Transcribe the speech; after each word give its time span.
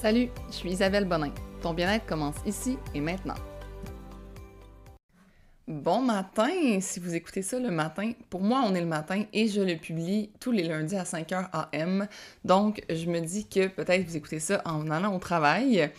Salut, 0.00 0.28
je 0.46 0.54
suis 0.54 0.70
Isabelle 0.70 1.06
Bonin. 1.06 1.32
Ton 1.60 1.74
bien-être 1.74 2.06
commence 2.06 2.36
ici 2.46 2.78
et 2.94 3.00
maintenant. 3.00 3.34
Bon 5.66 6.00
matin, 6.00 6.78
si 6.80 7.00
vous 7.00 7.16
écoutez 7.16 7.42
ça 7.42 7.58
le 7.58 7.72
matin. 7.72 8.12
Pour 8.30 8.40
moi, 8.40 8.62
on 8.64 8.76
est 8.76 8.80
le 8.80 8.86
matin 8.86 9.24
et 9.32 9.48
je 9.48 9.60
le 9.60 9.74
publie 9.74 10.30
tous 10.38 10.52
les 10.52 10.62
lundis 10.62 10.94
à 10.94 11.02
5h 11.02 11.50
AM. 11.50 12.06
Donc, 12.44 12.84
je 12.88 13.06
me 13.06 13.18
dis 13.18 13.48
que 13.48 13.66
peut-être 13.66 14.06
vous 14.06 14.16
écoutez 14.16 14.38
ça 14.38 14.62
en 14.64 14.88
allant 14.88 15.16
au 15.16 15.18
travail. 15.18 15.90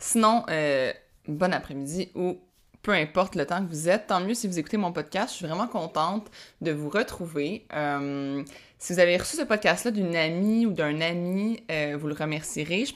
Sinon, 0.00 0.42
euh, 0.50 0.92
bon 1.28 1.54
après-midi 1.54 2.10
ou 2.16 2.38
peu 2.86 2.92
importe 2.92 3.34
le 3.34 3.44
temps 3.44 3.66
que 3.66 3.68
vous 3.68 3.88
êtes. 3.88 4.06
Tant 4.06 4.20
mieux 4.20 4.34
si 4.34 4.46
vous 4.46 4.60
écoutez 4.60 4.76
mon 4.76 4.92
podcast. 4.92 5.30
Je 5.30 5.38
suis 5.38 5.46
vraiment 5.46 5.66
contente 5.66 6.28
de 6.60 6.70
vous 6.70 6.88
retrouver. 6.88 7.66
Euh, 7.74 8.44
si 8.78 8.92
vous 8.92 9.00
avez 9.00 9.16
reçu 9.16 9.36
ce 9.36 9.42
podcast-là 9.42 9.90
d'une 9.90 10.14
amie 10.14 10.66
ou 10.66 10.70
d'un 10.70 11.00
ami, 11.00 11.64
euh, 11.68 11.96
vous 12.00 12.06
le 12.06 12.14
remercierez. 12.14 12.84
Je 12.84 12.94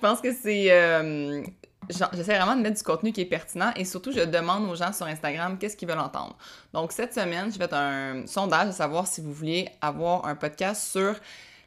pense, 0.00 0.20
que 0.22 0.34
c'est... 0.34 0.72
Euh, 0.72 1.40
j'essaie 1.88 2.36
vraiment 2.36 2.56
de 2.56 2.62
mettre 2.62 2.78
du 2.78 2.82
contenu 2.82 3.12
qui 3.12 3.20
est 3.20 3.26
pertinent 3.26 3.70
et 3.76 3.84
surtout, 3.84 4.10
je 4.10 4.22
demande 4.22 4.68
aux 4.68 4.74
gens 4.74 4.92
sur 4.92 5.06
Instagram 5.06 5.56
qu'est-ce 5.56 5.76
qu'ils 5.76 5.86
veulent 5.86 5.96
entendre. 6.00 6.36
Donc, 6.72 6.90
cette 6.90 7.14
semaine, 7.14 7.52
je 7.52 7.58
vais 7.60 7.68
faire 7.68 7.78
un 7.78 8.26
sondage 8.26 8.66
de 8.66 8.72
savoir 8.72 9.06
si 9.06 9.20
vous 9.20 9.32
vouliez 9.32 9.68
avoir 9.82 10.26
un 10.26 10.34
podcast 10.34 10.90
sur 10.90 11.14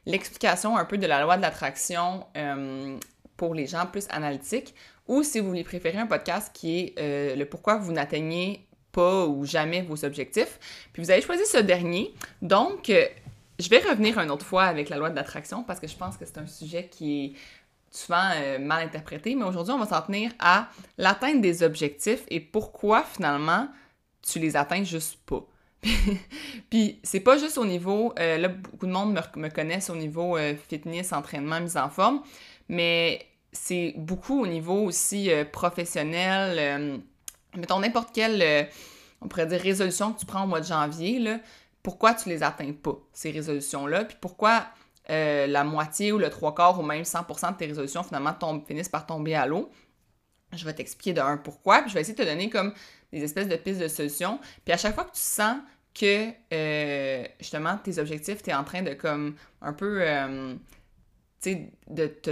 l'explication 0.05 0.75
un 0.75 0.83
peu 0.83 0.97
de 0.97 1.07
la 1.07 1.21
loi 1.21 1.37
de 1.37 1.41
l'attraction 1.41 2.25
pour 3.37 3.53
les 3.53 3.67
gens 3.67 3.85
plus 3.85 4.07
analytiques 4.09 4.75
ou 5.07 5.23
si 5.23 5.39
vous 5.39 5.47
voulez 5.47 5.63
préférer 5.63 5.97
un 5.97 6.07
podcast 6.07 6.51
qui 6.53 6.79
est 6.79 6.95
euh, 6.99 7.35
le 7.35 7.45
pourquoi 7.45 7.77
vous 7.77 7.91
n'atteignez 7.91 8.67
pas 8.91 9.25
ou 9.25 9.45
jamais 9.45 9.81
vos 9.81 10.05
objectifs. 10.05 10.59
Puis 10.91 11.03
vous 11.03 11.11
avez 11.11 11.21
choisi 11.21 11.45
ce 11.45 11.57
dernier. 11.57 12.13
Donc, 12.41 12.89
euh, 12.89 13.05
je 13.59 13.69
vais 13.69 13.79
revenir 13.79 14.17
une 14.19 14.31
autre 14.31 14.45
fois 14.45 14.63
avec 14.63 14.89
la 14.89 14.97
loi 14.97 15.09
de 15.09 15.15
l'attraction 15.15 15.63
parce 15.63 15.79
que 15.79 15.87
je 15.87 15.95
pense 15.95 16.17
que 16.17 16.25
c'est 16.25 16.37
un 16.37 16.47
sujet 16.47 16.87
qui 16.87 17.25
est 17.25 17.33
souvent 17.91 18.29
euh, 18.35 18.59
mal 18.59 18.83
interprété. 18.83 19.35
Mais 19.35 19.45
aujourd'hui, 19.45 19.73
on 19.73 19.79
va 19.79 19.85
s'en 19.85 20.01
tenir 20.01 20.31
à 20.39 20.69
l'atteinte 20.97 21.41
des 21.41 21.63
objectifs 21.63 22.23
et 22.29 22.39
pourquoi 22.39 23.03
finalement 23.03 23.67
tu 24.21 24.39
les 24.39 24.55
atteins 24.55 24.83
juste 24.83 25.19
pas. 25.25 25.45
Puis 26.69 26.99
c'est 27.03 27.19
pas 27.19 27.37
juste 27.37 27.57
au 27.57 27.65
niveau, 27.65 28.13
là 28.17 28.47
beaucoup 28.47 28.87
de 28.87 28.91
monde 28.91 29.13
me, 29.13 29.39
me 29.39 29.49
connaissent 29.49 29.89
au 29.91 29.95
niveau 29.95 30.37
fitness, 30.67 31.13
entraînement, 31.13 31.61
mise 31.61 31.77
en 31.77 31.89
forme, 31.89 32.23
mais 32.67 33.27
c'est 33.57 33.93
beaucoup 33.97 34.41
au 34.41 34.47
niveau 34.47 34.85
aussi 34.85 35.31
euh, 35.31 35.43
professionnel. 35.43 36.57
Euh, 36.59 36.97
mettons 37.57 37.79
n'importe 37.79 38.13
quelle, 38.13 38.41
euh, 38.41 38.63
on 39.21 39.27
pourrait 39.27 39.47
dire, 39.47 39.59
résolution 39.59 40.13
que 40.13 40.19
tu 40.19 40.25
prends 40.25 40.43
au 40.43 40.47
mois 40.47 40.61
de 40.61 40.65
janvier, 40.65 41.19
là, 41.19 41.39
pourquoi 41.83 42.13
tu 42.13 42.29
les 42.29 42.43
atteins 42.43 42.73
pas, 42.73 42.97
ces 43.13 43.31
résolutions-là, 43.31 44.05
puis 44.05 44.17
pourquoi 44.19 44.67
la 45.09 45.63
moitié 45.63 46.11
ou 46.11 46.17
le 46.17 46.29
trois 46.29 46.53
quarts 46.53 46.77
ou 46.77 46.83
même 46.83 47.03
100% 47.03 47.53
de 47.53 47.57
tes 47.57 47.65
résolutions 47.65 48.03
finalement 48.03 48.35
finissent 48.67 48.89
par 48.89 49.05
tomber 49.05 49.35
à 49.35 49.45
l'eau? 49.45 49.71
Je 50.51 50.65
vais 50.65 50.73
t'expliquer 50.73 51.13
de 51.13 51.21
un 51.21 51.37
pourquoi, 51.37 51.79
puis 51.79 51.89
je 51.89 51.93
vais 51.93 52.01
essayer 52.01 52.13
de 52.13 52.21
te 52.21 52.27
donner 52.27 52.49
comme 52.49 52.73
des 53.13 53.23
espèces 53.23 53.47
de 53.47 53.55
pistes 53.55 53.79
de 53.79 53.87
solutions. 53.87 54.37
Puis 54.65 54.73
à 54.73 54.77
chaque 54.77 54.95
fois 54.95 55.05
que 55.05 55.13
tu 55.13 55.21
sens 55.21 55.59
que 55.93 56.33
justement 57.39 57.77
tes 57.77 57.99
objectifs, 57.99 58.43
tu 58.43 58.49
es 58.49 58.53
en 58.53 58.65
train 58.65 58.81
de 58.81 58.93
comme 58.93 59.35
un 59.61 59.71
peu, 59.71 60.03
tu 61.41 61.51
sais, 61.51 61.71
de 61.87 62.07
te 62.07 62.31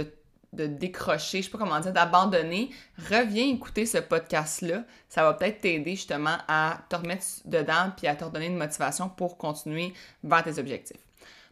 de 0.52 0.66
décrocher, 0.66 1.38
je 1.38 1.46
sais 1.46 1.50
pas 1.50 1.58
comment 1.58 1.80
dire, 1.80 1.92
d'abandonner, 1.92 2.70
reviens 3.10 3.46
écouter 3.46 3.86
ce 3.86 3.98
podcast-là. 3.98 4.84
Ça 5.08 5.22
va 5.22 5.34
peut-être 5.34 5.60
t'aider 5.60 5.92
justement 5.92 6.36
à 6.48 6.78
te 6.88 6.96
remettre 6.96 7.24
dedans 7.44 7.92
puis 7.96 8.06
à 8.06 8.14
te 8.14 8.24
redonner 8.24 8.46
une 8.46 8.56
motivation 8.56 9.08
pour 9.08 9.36
continuer 9.38 9.92
vers 10.24 10.42
tes 10.44 10.58
objectifs. 10.58 11.00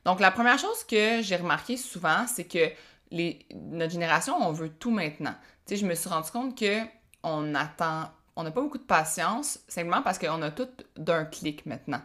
Donc, 0.04 0.20
la 0.20 0.30
première 0.30 0.58
chose 0.58 0.84
que 0.84 1.22
j'ai 1.22 1.36
remarqué 1.36 1.76
souvent, 1.76 2.26
c'est 2.26 2.44
que 2.44 2.70
les, 3.10 3.46
notre 3.54 3.92
génération, 3.92 4.36
on 4.40 4.52
veut 4.52 4.70
tout 4.70 4.90
maintenant. 4.90 5.34
Tu 5.66 5.74
sais, 5.74 5.76
je 5.80 5.86
me 5.86 5.94
suis 5.94 6.08
rendu 6.08 6.30
compte 6.30 6.58
que 6.58 6.80
on 7.22 7.54
attend, 7.54 8.10
on 8.36 8.42
n'a 8.42 8.50
pas 8.50 8.60
beaucoup 8.60 8.78
de 8.78 8.82
patience, 8.82 9.60
simplement 9.68 10.02
parce 10.02 10.18
qu'on 10.18 10.42
a 10.42 10.50
tout 10.50 10.68
d'un 10.96 11.24
clic 11.24 11.64
maintenant. 11.64 12.02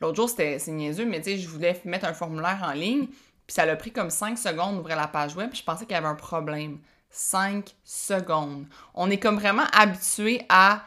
L'autre 0.00 0.16
jour, 0.16 0.28
c'était 0.28 0.58
niaiseux, 0.68 1.06
mais 1.06 1.18
tu 1.20 1.30
sais, 1.30 1.38
je 1.38 1.48
voulais 1.48 1.80
mettre 1.84 2.06
un 2.06 2.14
formulaire 2.14 2.60
en 2.62 2.72
ligne, 2.72 3.06
puis 3.46 3.54
ça 3.54 3.64
l'a 3.66 3.76
pris 3.76 3.92
comme 3.92 4.10
5 4.10 4.38
secondes 4.38 4.76
d'ouvrir 4.76 4.96
la 4.96 5.08
page 5.08 5.36
web, 5.36 5.50
puis 5.50 5.60
je 5.60 5.64
pensais 5.64 5.86
qu'il 5.86 5.94
y 5.94 5.98
avait 5.98 6.06
un 6.06 6.14
problème. 6.14 6.78
5 7.10 7.74
secondes. 7.84 8.66
On 8.94 9.10
est 9.10 9.18
comme 9.18 9.36
vraiment 9.36 9.64
habitué 9.72 10.42
à 10.48 10.82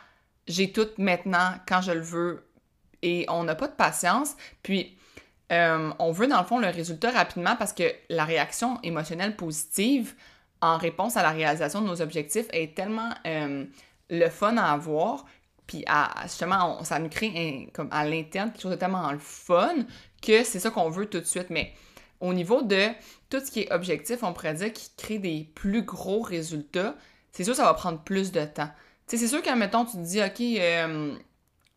j'ai 0.47 0.71
tout 0.71 0.87
maintenant 0.97 1.53
quand 1.67 1.81
je 1.81 1.91
le 1.91 2.01
veux 2.01 2.45
et 3.01 3.25
on 3.29 3.43
n'a 3.43 3.55
pas 3.55 3.67
de 3.67 3.73
patience. 3.73 4.35
Puis 4.61 4.97
euh, 5.51 5.91
on 5.99 6.11
veut 6.11 6.27
dans 6.27 6.39
le 6.39 6.45
fond 6.45 6.59
le 6.59 6.67
résultat 6.67 7.11
rapidement 7.11 7.55
parce 7.55 7.73
que 7.73 7.83
la 8.09 8.25
réaction 8.25 8.79
émotionnelle 8.83 9.35
positive 9.35 10.13
en 10.61 10.77
réponse 10.77 11.17
à 11.17 11.23
la 11.23 11.31
réalisation 11.31 11.81
de 11.81 11.87
nos 11.87 12.01
objectifs 12.01 12.47
est 12.51 12.75
tellement 12.75 13.11
euh, 13.25 13.65
le 14.09 14.29
fun 14.29 14.57
à 14.57 14.71
avoir. 14.71 15.25
Puis 15.65 15.83
à, 15.87 16.09
justement, 16.23 16.83
ça 16.83 16.99
nous 16.99 17.09
crée 17.09 17.69
comme 17.73 17.89
à 17.91 18.05
l'interne 18.05 18.51
quelque 18.51 18.61
chose 18.61 18.71
de 18.71 18.77
tellement 18.77 19.11
le 19.11 19.19
fun 19.19 19.85
que 20.21 20.43
c'est 20.43 20.59
ça 20.59 20.71
qu'on 20.71 20.89
veut 20.89 21.05
tout 21.05 21.19
de 21.19 21.25
suite. 21.25 21.49
Mais 21.49 21.73
au 22.19 22.33
niveau 22.33 22.61
de 22.61 22.87
tout 23.29 23.39
ce 23.39 23.51
qui 23.51 23.61
est 23.61 23.71
objectif, 23.71 24.23
on 24.23 24.33
pourrait 24.33 24.53
dire 24.53 24.73
qu'il 24.73 24.89
crée 24.97 25.19
des 25.19 25.49
plus 25.55 25.83
gros 25.83 26.21
résultats, 26.21 26.95
c'est 27.31 27.43
sûr 27.43 27.53
que 27.53 27.57
ça 27.57 27.65
va 27.65 27.73
prendre 27.73 27.99
plus 27.99 28.31
de 28.31 28.43
temps. 28.45 28.69
C'est 29.07 29.27
sûr 29.27 29.41
qu'à 29.41 29.55
mettons, 29.55 29.85
tu 29.85 29.93
te 29.93 30.03
dis, 30.03 30.21
OK, 30.21 30.39
euh, 30.41 31.15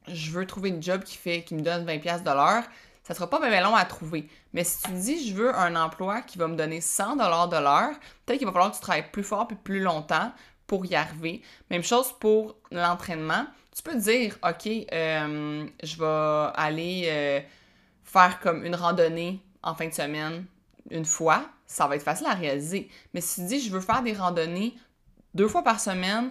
je 0.09 0.31
veux 0.31 0.47
trouver 0.47 0.71
une 0.71 0.83
job 0.83 1.03
qui 1.03 1.17
fait 1.17 1.43
qui 1.43 1.55
me 1.55 1.63
donne 1.63 1.87
20$ 1.87 2.23
de 2.23 2.31
l'heure, 2.31 2.65
ça 3.05 3.15
sera 3.15 3.29
pas 3.29 3.41
bien 3.41 3.61
long 3.63 3.75
à 3.75 3.85
trouver. 3.85 4.29
Mais 4.53 4.65
si 4.65 4.83
tu 4.83 4.91
te 4.91 4.97
dis, 4.97 5.29
je 5.29 5.35
veux 5.35 5.55
un 5.55 5.75
emploi 5.77 6.21
qui 6.23 6.39
va 6.39 6.47
me 6.47 6.57
donner 6.57 6.81
100$ 6.81 7.17
de 7.49 7.57
l'heure, 7.57 7.99
peut-être 8.25 8.39
qu'il 8.39 8.47
va 8.47 8.53
falloir 8.53 8.71
que 8.71 8.77
tu 8.77 8.83
travailles 8.83 9.11
plus 9.11 9.25
fort 9.25 9.49
et 9.51 9.55
plus 9.55 9.81
longtemps 9.81 10.33
pour 10.67 10.87
y 10.87 10.95
arriver. 10.95 11.43
Même 11.71 11.83
chose 11.83 12.13
pour 12.21 12.57
l'entraînement. 12.71 13.47
Tu 13.75 13.83
peux 13.83 13.93
te 13.93 13.99
dire, 13.99 14.39
OK, 14.43 14.67
euh, 14.93 15.67
je 15.83 15.97
vais 15.97 16.53
aller 16.55 17.05
euh, 17.07 17.41
faire 18.05 18.39
comme 18.41 18.65
une 18.65 18.75
randonnée 18.75 19.41
en 19.63 19.75
fin 19.75 19.89
de 19.89 19.95
semaine 19.95 20.45
une 20.91 21.05
fois, 21.05 21.49
ça 21.67 21.87
va 21.87 21.97
être 21.97 22.03
facile 22.03 22.27
à 22.27 22.35
réaliser. 22.35 22.91
Mais 23.15 23.21
si 23.21 23.41
tu 23.41 23.47
dis, 23.47 23.61
je 23.61 23.71
veux 23.71 23.81
faire 23.81 24.03
des 24.03 24.13
randonnées 24.13 24.75
deux 25.35 25.49
fois 25.49 25.63
par 25.63 25.81
semaine, 25.81 26.31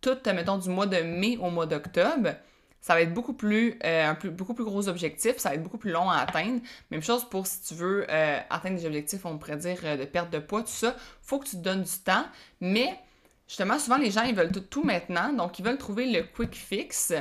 tout, 0.00 0.16
mettons, 0.26 0.58
du 0.58 0.68
mois 0.70 0.86
de 0.86 1.00
mai 1.02 1.36
au 1.36 1.50
mois 1.50 1.66
d'octobre, 1.66 2.34
ça 2.80 2.94
va 2.94 3.02
être 3.02 3.12
beaucoup 3.12 3.34
plus, 3.34 3.78
euh, 3.84 4.14
beaucoup 4.30 4.54
plus 4.54 4.64
gros 4.64 4.88
objectif, 4.88 5.36
ça 5.36 5.50
va 5.50 5.56
être 5.56 5.62
beaucoup 5.62 5.78
plus 5.78 5.90
long 5.90 6.08
à 6.08 6.18
atteindre. 6.18 6.60
Même 6.90 7.02
chose 7.02 7.28
pour 7.28 7.46
si 7.46 7.60
tu 7.62 7.74
veux 7.74 8.06
euh, 8.08 8.40
atteindre 8.48 8.76
des 8.76 8.86
objectifs, 8.86 9.26
on 9.26 9.36
pourrait 9.36 9.58
dire 9.58 9.78
euh, 9.84 9.96
de 9.98 10.04
perte 10.06 10.30
de 10.32 10.38
poids, 10.38 10.62
tout 10.62 10.68
ça, 10.68 10.96
faut 11.20 11.38
que 11.38 11.46
tu 11.46 11.56
te 11.56 11.62
donnes 11.62 11.82
du 11.82 11.98
temps. 11.98 12.24
Mais 12.60 12.98
justement, 13.46 13.78
souvent 13.78 13.98
les 13.98 14.10
gens, 14.10 14.22
ils 14.22 14.34
veulent 14.34 14.52
tout, 14.52 14.60
tout 14.60 14.82
maintenant, 14.82 15.32
donc 15.32 15.58
ils 15.58 15.64
veulent 15.64 15.78
trouver 15.78 16.10
le 16.10 16.22
quick 16.22 16.54
fix. 16.54 17.12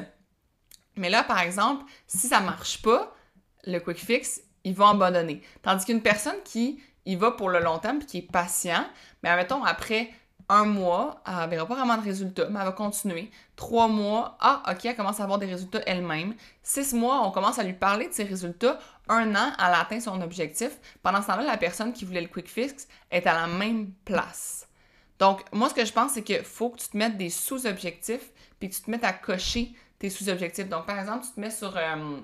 Mais 0.96 1.10
là, 1.10 1.24
par 1.24 1.40
exemple, 1.40 1.84
si 2.08 2.28
ça 2.28 2.40
marche 2.40 2.82
pas, 2.82 3.14
le 3.66 3.80
quick 3.80 3.98
fix, 3.98 4.42
il 4.64 4.74
va 4.74 4.90
abandonner. 4.90 5.42
Tandis 5.62 5.86
qu'une 5.86 6.02
personne 6.02 6.42
qui 6.44 6.80
y 7.06 7.16
va 7.16 7.32
pour 7.32 7.50
le 7.50 7.60
long 7.60 7.80
terme 7.80 8.00
et 8.02 8.06
qui 8.06 8.18
est 8.20 8.32
patient, 8.32 8.86
mais 9.24 9.30
admettons, 9.30 9.64
après 9.64 10.12
un 10.50 10.66
mois, 10.66 11.22
elle 11.28 11.50
verra 11.50 11.68
pas 11.68 11.76
vraiment 11.76 11.98
de 11.98 12.04
résultats, 12.04 12.50
mais 12.50 12.60
elle 12.60 12.66
va 12.66 12.72
continuer. 12.72 13.30
Trois 13.56 13.88
mois, 13.88 14.36
ah, 14.40 14.64
OK, 14.70 14.84
elle 14.84 14.96
commence 14.96 15.20
à 15.20 15.24
avoir 15.24 15.38
des 15.38 15.46
résultats 15.46 15.82
elle-même. 15.86 16.34
Six 16.64 16.94
mois, 16.94 17.22
on 17.26 17.30
commence 17.30 17.60
à 17.60 17.64
lui 17.64 17.74
parler 17.74 18.08
de 18.08 18.14
ses 18.14 18.24
résultats. 18.24 18.80
Un 19.08 19.36
an, 19.36 19.52
elle 19.58 19.66
a 19.66 19.82
atteint 19.82 20.00
son 20.00 20.20
objectif. 20.22 20.72
Pendant 21.04 21.22
ce 21.22 21.28
temps-là, 21.28 21.44
la 21.44 21.58
personne 21.58 21.94
qui 21.94 22.04
voulait 22.04 22.22
le 22.22 22.28
quick 22.28 22.50
fix 22.50 22.88
est 23.12 23.28
à 23.28 23.34
la 23.34 23.48
même 23.48 23.92
place. 24.06 24.68
Donc, 25.20 25.42
moi, 25.54 25.70
ce 25.70 25.76
que 25.76 25.86
je 25.86 25.94
pense, 25.94 26.14
c'est 26.14 26.24
qu'il 26.24 26.44
faut 26.44 26.70
que 26.70 26.80
tu 26.80 26.88
te 26.88 26.98
mettes 26.98 27.18
des 27.18 27.30
sous-objectifs 27.30 28.32
puis 28.60 28.70
que 28.70 28.76
tu 28.76 28.82
te 28.82 28.90
mettes 28.90 29.04
à 29.04 29.14
cocher 29.14 29.74
tes 30.00 30.10
sous-objectifs. 30.10 30.68
Donc, 30.68 30.88
par 30.88 30.98
exemple, 30.98 31.26
tu 31.28 31.34
te 31.34 31.40
mets 31.40 31.52
sur... 31.52 31.78
Euh, 31.78 32.18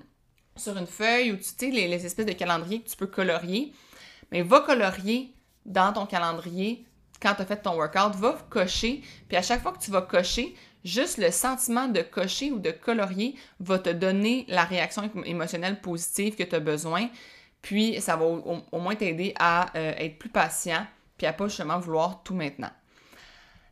sur 0.55 0.77
une 0.77 0.87
feuille 0.87 1.31
ou 1.31 1.37
tu 1.37 1.43
sais, 1.43 1.69
les, 1.69 2.05
espèces 2.05 2.25
de 2.25 2.31
calendriers 2.31 2.81
que 2.81 2.89
tu 2.89 2.95
peux 2.95 3.07
colorier, 3.07 3.73
mais 4.31 4.41
va 4.41 4.61
colorier 4.61 5.33
dans 5.65 5.93
ton 5.93 6.05
calendrier 6.05 6.85
quand 7.21 7.35
tu 7.35 7.41
as 7.41 7.45
fait 7.45 7.57
ton 7.57 7.75
workout, 7.75 8.15
va 8.15 8.37
cocher, 8.49 9.01
puis 9.27 9.37
à 9.37 9.41
chaque 9.41 9.61
fois 9.61 9.71
que 9.71 9.79
tu 9.79 9.91
vas 9.91 10.01
cocher, 10.01 10.55
juste 10.83 11.17
le 11.17 11.31
sentiment 11.31 11.87
de 11.87 12.01
cocher 12.01 12.51
ou 12.51 12.59
de 12.59 12.71
colorier 12.71 13.35
va 13.59 13.79
te 13.79 13.89
donner 13.89 14.45
la 14.47 14.63
réaction 14.63 15.09
émotionnelle 15.25 15.81
positive 15.81 16.35
que 16.35 16.43
tu 16.43 16.55
as 16.55 16.59
besoin, 16.59 17.09
puis 17.61 17.99
ça 17.99 18.15
va 18.15 18.25
au, 18.25 18.79
moins 18.79 18.95
t'aider 18.95 19.33
à 19.39 19.75
euh, 19.75 19.93
être 19.97 20.19
plus 20.19 20.29
patient, 20.29 20.85
puis 21.17 21.25
à 21.25 21.33
pas 21.33 21.47
justement 21.47 21.79
vouloir 21.79 22.21
tout 22.23 22.35
maintenant. 22.35 22.69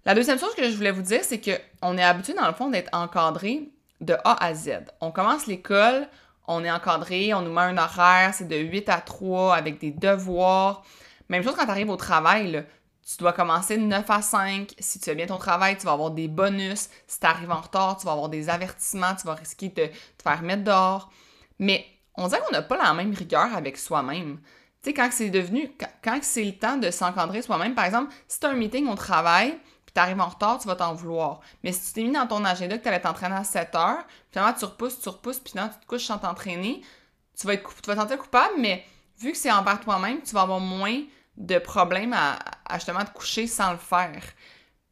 La 0.06 0.16
deuxième 0.16 0.40
chose 0.40 0.56
que 0.56 0.64
je 0.64 0.76
voulais 0.76 0.92
vous 0.92 1.02
dire, 1.02 1.24
c'est 1.24 1.40
qu'on 1.40 1.98
est 1.98 2.04
habitué 2.04 2.34
dans 2.34 2.48
le 2.48 2.54
fond 2.54 2.70
d'être 2.70 2.90
encadré 2.92 3.70
de 4.02 4.16
A 4.26 4.44
à 4.44 4.54
Z. 4.54 4.86
On 5.00 5.12
commence 5.12 5.48
l'école, 5.48 6.08
on 6.48 6.64
est 6.64 6.72
encadré, 6.72 7.34
on 7.34 7.42
nous 7.42 7.54
met 7.54 7.62
un 7.62 7.78
horaire, 7.78 8.34
c'est 8.34 8.48
de 8.48 8.58
8 8.58 8.90
à 8.90 9.02
3 9.02 9.56
avec 9.56 9.80
des 9.80 9.92
devoirs. 9.92 10.84
Même 11.30 11.44
chose 11.44 11.56
quand 11.56 11.66
tu 11.66 11.72
arrives 11.72 11.90
au 11.90 11.96
travail, 11.96 12.66
tu 13.06 13.18
dois 13.18 13.34
commencer 13.34 13.78
de 13.78 13.84
9 13.84 14.10
à 14.10 14.22
5. 14.22 14.74
Si 14.80 15.00
tu 15.00 15.06
fais 15.06 15.16
bien 15.16 15.26
ton 15.26 15.38
travail, 15.38 15.78
tu 15.78 15.86
vas 15.86 15.94
avoir 15.94 16.12
des 16.12 16.28
bonus. 16.28 16.90
Si 17.08 17.20
tu 17.20 17.26
arrives 17.26 17.52
en 17.52 17.62
retard, 17.62 17.98
tu 17.98 18.06
vas 18.06 18.14
avoir 18.14 18.30
des 18.30 18.50
avertissements, 18.50 19.16
tu 19.16 19.28
vas 19.28 19.36
risquer 19.36 19.70
de 19.70 19.88
te 19.88 20.24
faire 20.24 20.42
mettre 20.42 20.64
dehors. 20.64 21.12
Mais 21.60 21.86
on 22.16 22.28
dirait 22.28 22.42
qu'on 22.42 22.52
n'a 22.52 22.62
pas 22.62 22.78
la 22.78 22.94
même 22.94 23.14
rigueur 23.14 23.56
avec 23.56 23.78
soi-même. 23.78 24.40
Tu 24.84 24.90
sais, 24.90 24.94
quand 24.94 25.10
c'est 25.12 25.30
devenu, 25.30 25.72
quand, 26.04 26.20
c'est 26.22 26.44
le 26.44 26.54
temps 26.54 26.78
de 26.78 26.92
s'encadrer 26.92 27.42
soi-même, 27.42 27.74
par 27.74 27.86
exemple, 27.86 28.14
si 28.28 28.40
tu 28.40 28.46
as 28.46 28.50
un 28.50 28.56
meeting 28.56 28.88
au 28.88 28.96
travail, 28.96 29.58
puis 29.94 30.02
tu 30.02 30.02
arrives 30.02 30.20
en 30.20 30.28
retard, 30.28 30.60
tu 30.60 30.68
vas 30.68 30.76
t'en 30.76 30.94
vouloir. 30.94 31.42
Mais 31.64 31.72
si 31.72 31.88
tu 31.88 31.94
t'es 31.94 32.04
mis 32.04 32.12
dans 32.12 32.26
ton 32.26 32.44
agenda 32.44 32.78
que 32.78 32.84
tu 32.84 32.90
allais 32.90 33.02
t'entraîner 33.02 33.36
à 33.36 33.44
7 33.44 33.76
heures, 33.76 34.04
finalement 34.32 34.54
tu 34.58 34.66
repousses, 34.66 35.00
tu 35.00 35.10
repousses, 35.10 35.40
puis 35.40 35.52
finalement 35.52 35.74
tu 35.74 35.80
te 35.80 35.86
couches 35.86 36.06
sans 36.06 36.18
t'entraîner, 36.18 36.82
tu 37.40 37.46
vas, 37.46 37.54
être, 37.54 37.82
tu 37.82 37.94
vas 37.94 38.18
coupable, 38.18 38.56
mais 38.58 38.86
vu 39.20 39.32
que 39.32 39.38
c'est 39.38 39.52
envers 39.52 39.80
toi-même, 39.80 40.22
tu 40.22 40.34
vas 40.34 40.42
avoir 40.42 40.60
moins 40.60 41.04
de 41.38 41.60
problèmes 41.60 42.14
à, 42.14 42.40
justement 42.76 43.04
te 43.06 43.12
coucher 43.12 43.48
sans 43.48 43.72
le 43.72 43.78
faire. 43.78 44.24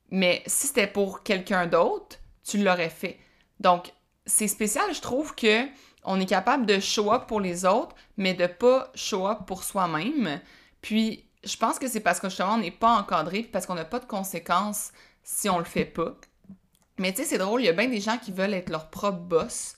Mais 0.09 0.43
si 0.45 0.67
c'était 0.67 0.87
pour 0.87 1.23
quelqu'un 1.23 1.67
d'autre, 1.67 2.17
tu 2.43 2.63
l'aurais 2.63 2.89
fait. 2.89 3.19
Donc, 3.59 3.91
c'est 4.25 4.47
spécial, 4.47 4.93
je 4.93 5.01
trouve, 5.01 5.35
que 5.35 5.67
on 6.03 6.19
est 6.19 6.25
capable 6.25 6.65
de 6.65 6.79
show 6.79 7.11
up 7.11 7.27
pour 7.27 7.39
les 7.39 7.65
autres, 7.65 7.95
mais 8.17 8.33
de 8.33 8.47
pas 8.47 8.91
show 8.95 9.27
up 9.27 9.39
pour 9.45 9.63
soi-même. 9.63 10.41
Puis, 10.81 11.25
je 11.43 11.57
pense 11.57 11.79
que 11.79 11.87
c'est 11.87 11.99
parce 11.99 12.19
que 12.19 12.29
justement, 12.29 12.53
on 12.53 12.57
n'est 12.57 12.71
pas 12.71 12.99
encadré, 12.99 13.43
parce 13.43 13.65
qu'on 13.65 13.75
n'a 13.75 13.85
pas 13.85 13.99
de 13.99 14.05
conséquences 14.05 14.91
si 15.23 15.49
on 15.49 15.57
le 15.57 15.65
fait 15.65 15.85
pas. 15.85 16.15
Mais 16.97 17.13
tu 17.13 17.21
sais, 17.21 17.27
c'est 17.27 17.37
drôle, 17.37 17.61
il 17.61 17.65
y 17.65 17.69
a 17.69 17.73
bien 17.73 17.87
des 17.87 17.99
gens 17.99 18.17
qui 18.17 18.31
veulent 18.31 18.53
être 18.53 18.69
leur 18.69 18.89
propre 18.89 19.19
boss, 19.19 19.75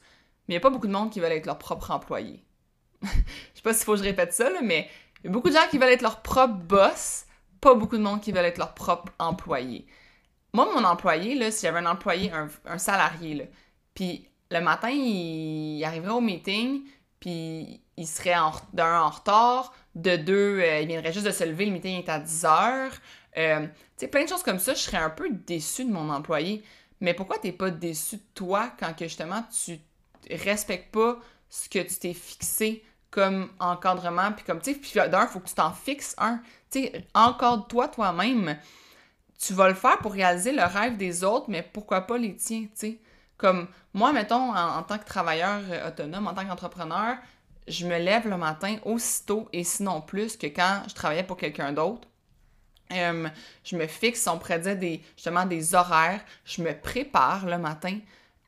mais 0.47 0.55
il 0.55 0.57
n'y 0.57 0.57
a 0.57 0.61
pas 0.61 0.69
beaucoup 0.69 0.87
de 0.87 0.91
monde 0.91 1.09
qui 1.09 1.19
veulent 1.19 1.31
être 1.31 1.45
leur 1.45 1.57
propre 1.57 1.91
employé. 1.91 2.43
je 3.01 3.07
sais 3.07 3.61
pas 3.63 3.73
s'il 3.73 3.85
faut 3.85 3.93
que 3.93 3.99
je 3.99 4.03
répète 4.03 4.33
ça, 4.33 4.49
mais 4.61 4.89
il 5.23 5.27
y 5.27 5.29
a 5.29 5.31
beaucoup 5.31 5.49
de 5.49 5.55
gens 5.55 5.67
qui 5.69 5.77
veulent 5.77 5.91
être 5.91 6.01
leur 6.01 6.21
propre 6.21 6.55
boss, 6.55 7.25
pas 7.61 7.75
beaucoup 7.75 7.97
de 7.97 8.03
monde 8.03 8.19
qui 8.19 8.31
veulent 8.31 8.45
être 8.45 8.57
leur 8.57 8.73
propre 8.73 9.13
employé. 9.19 9.85
Moi, 10.53 10.67
mon 10.73 10.83
employé, 10.83 11.35
là, 11.35 11.49
si 11.49 11.65
j'avais 11.65 11.79
un 11.79 11.85
employé, 11.85 12.31
un, 12.65 12.77
salarié, 12.77 13.49
puis 13.95 14.27
le 14.51 14.59
matin, 14.59 14.89
il, 14.89 15.83
arriverait 15.83 16.11
au 16.11 16.21
meeting, 16.21 16.83
puis 17.23 17.79
il 17.95 18.05
serait 18.05 18.35
d'un 18.73 18.99
en 18.99 19.09
retard, 19.09 19.73
de 19.95 20.17
deux, 20.17 20.59
euh, 20.59 20.81
il 20.81 20.87
viendrait 20.89 21.13
juste 21.13 21.25
de 21.25 21.31
se 21.31 21.45
lever, 21.45 21.65
le 21.65 21.71
meeting 21.71 22.03
est 22.03 22.09
à 22.09 22.19
10 22.19 22.43
heures. 22.43 22.91
Euh, 23.37 23.61
tu 23.61 23.69
sais, 23.95 24.07
plein 24.09 24.25
de 24.25 24.29
choses 24.29 24.43
comme 24.43 24.59
ça, 24.59 24.73
je 24.73 24.79
serais 24.79 24.97
un 24.97 25.09
peu 25.09 25.29
déçue 25.29 25.85
de 25.85 25.89
mon 25.89 26.09
employé. 26.09 26.65
Mais 26.99 27.13
pourquoi 27.13 27.37
t'es 27.37 27.53
pas 27.53 27.69
déçu 27.69 28.17
de 28.17 28.23
toi 28.33 28.73
quand 28.77 28.93
que 28.93 29.05
justement 29.05 29.41
tu 29.63 29.79
respectes 30.29 30.93
pas 30.93 31.17
ce 31.49 31.69
que 31.69 31.79
tu 31.79 31.95
t'es 31.95 32.13
fixé 32.13 32.83
comme 33.09 33.49
encadrement, 33.57 34.33
puis 34.33 34.43
comme, 34.43 34.59
tu 34.59 34.73
sais, 34.73 34.77
puis 34.77 34.91
d'un, 35.09 35.25
faut 35.25 35.39
que 35.39 35.47
tu 35.47 35.55
t'en 35.55 35.71
fixes 35.71 36.15
un. 36.17 36.41
Tu 36.69 36.83
sais, 36.83 37.05
encadre-toi 37.13 37.87
toi-même. 37.87 38.57
Tu 39.39 39.53
vas 39.53 39.69
le 39.69 39.75
faire 39.75 39.97
pour 39.99 40.11
réaliser 40.11 40.51
le 40.51 40.63
rêve 40.63 40.97
des 40.97 41.23
autres, 41.23 41.45
mais 41.47 41.63
pourquoi 41.63 42.01
pas 42.01 42.17
les 42.17 42.35
tiens, 42.35 42.63
tu 42.63 42.69
sais. 42.73 42.99
Comme, 43.43 43.67
moi, 43.93 44.13
mettons, 44.13 44.55
en, 44.55 44.83
tant 44.83 44.97
que 44.97 45.03
travailleur 45.03 45.59
euh, 45.69 45.89
autonome, 45.89 46.27
en 46.27 46.33
tant 46.33 46.45
qu'entrepreneur, 46.45 47.17
je 47.67 47.85
me 47.85 47.99
lève 47.99 48.25
le 48.25 48.37
matin 48.37 48.77
aussitôt 48.85 49.49
et 49.51 49.65
sinon 49.65 49.99
plus 49.99 50.37
que 50.37 50.47
quand 50.47 50.83
je 50.87 50.95
travaillais 50.95 51.23
pour 51.23 51.35
quelqu'un 51.35 51.73
d'autre. 51.73 52.07
Euh, 52.93 53.27
je 53.65 53.75
me 53.75 53.85
fixe, 53.85 54.25
on 54.27 54.37
dire 54.37 54.77
des, 54.77 55.01
justement 55.17 55.45
des 55.45 55.75
horaires. 55.75 56.21
Je 56.45 56.61
me 56.61 56.71
prépare 56.71 57.45
le 57.45 57.57
matin. 57.57 57.99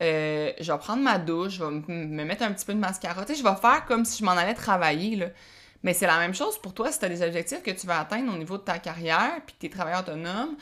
Euh, 0.02 0.50
je 0.58 0.72
vais 0.72 0.78
prendre 0.78 1.02
ma 1.02 1.18
douche, 1.18 1.56
je 1.56 1.64
vais 1.64 1.70
me 1.70 2.24
mettre 2.24 2.44
un 2.44 2.52
petit 2.52 2.64
peu 2.64 2.72
de 2.72 2.78
mascara. 2.78 3.26
Tu 3.26 3.34
sais, 3.34 3.38
je 3.38 3.46
vais 3.46 3.56
faire 3.56 3.84
comme 3.84 4.06
si 4.06 4.20
je 4.20 4.24
m'en 4.24 4.32
allais 4.32 4.54
travailler. 4.54 5.30
Mais 5.82 5.92
c'est 5.92 6.06
la 6.06 6.18
même 6.18 6.34
chose 6.34 6.56
pour 6.56 6.72
toi 6.72 6.90
si 6.90 6.98
tu 6.98 7.04
as 7.04 7.10
des 7.10 7.20
objectifs 7.20 7.62
que 7.62 7.70
tu 7.70 7.86
veux 7.86 7.92
atteindre 7.92 8.32
au 8.32 8.38
niveau 8.38 8.56
de 8.56 8.62
ta 8.62 8.78
carrière, 8.78 9.42
puis 9.44 9.56
que 9.56 9.60
tu 9.60 9.66
es 9.66 9.68
travailleur 9.68 10.00
autonome, 10.00 10.56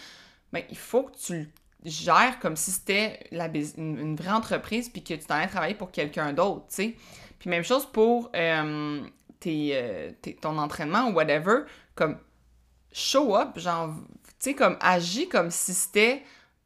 ben, 0.52 0.64
il 0.70 0.76
faut 0.76 1.04
que 1.04 1.16
tu 1.16 1.38
le 1.38 1.46
gères 1.84 2.38
comme 2.40 2.56
si 2.56 2.70
c'était 2.70 3.20
une, 3.76 4.16
vraie 4.16 4.32
entreprise, 4.32 4.88
puis 4.88 5.02
que 5.02 5.14
tu 5.14 5.24
t'en 5.24 5.46
travailler 5.46 5.74
pour 5.74 5.90
quelqu'un 5.90 6.32
d'autre, 6.32 6.66
tu 6.68 6.74
sais. 6.74 6.96
Puis 7.38 7.50
même 7.50 7.64
chose 7.64 7.86
pour 7.86 8.30
euh, 8.34 9.02
euh, 9.46 10.10
ton 10.40 10.58
entraînement 10.58 11.08
ou 11.08 11.12
whatever, 11.12 11.62
comme 11.94 12.18
show 12.92 13.36
up, 13.36 13.58
genre, 13.58 13.94
tu 14.24 14.32
sais, 14.38 14.54
comme 14.54 14.76
agis 14.80 15.28
comme 15.28 15.50
si 15.50 15.74
c'était 15.74 16.22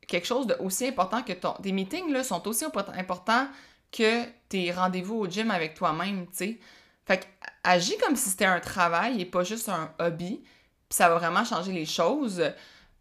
quelque 0.06 0.26
chose 0.26 0.46
d'aussi 0.46 0.86
important 0.86 1.22
que 1.22 1.32
ton. 1.32 1.54
Tes 1.54 1.72
meetings 1.72 2.12
là, 2.12 2.22
sont 2.22 2.46
aussi 2.46 2.64
importants 2.64 3.48
que 3.90 4.24
tes 4.48 4.70
rendez-vous 4.70 5.16
au 5.16 5.26
gym 5.28 5.50
avec 5.50 5.74
toi-même, 5.74 6.26
tu 6.28 6.36
sais. 6.36 6.58
Fait 7.06 7.26
agis 7.64 7.96
comme 7.98 8.16
si 8.16 8.28
c'était 8.28 8.44
un 8.44 8.60
travail 8.60 9.20
et 9.20 9.24
pas 9.24 9.42
juste 9.42 9.68
un 9.68 9.90
hobby, 9.98 10.42
puis 10.88 10.96
ça 10.96 11.08
va 11.08 11.16
vraiment 11.16 11.44
changer 11.44 11.72
les 11.72 11.86
choses. 11.86 12.42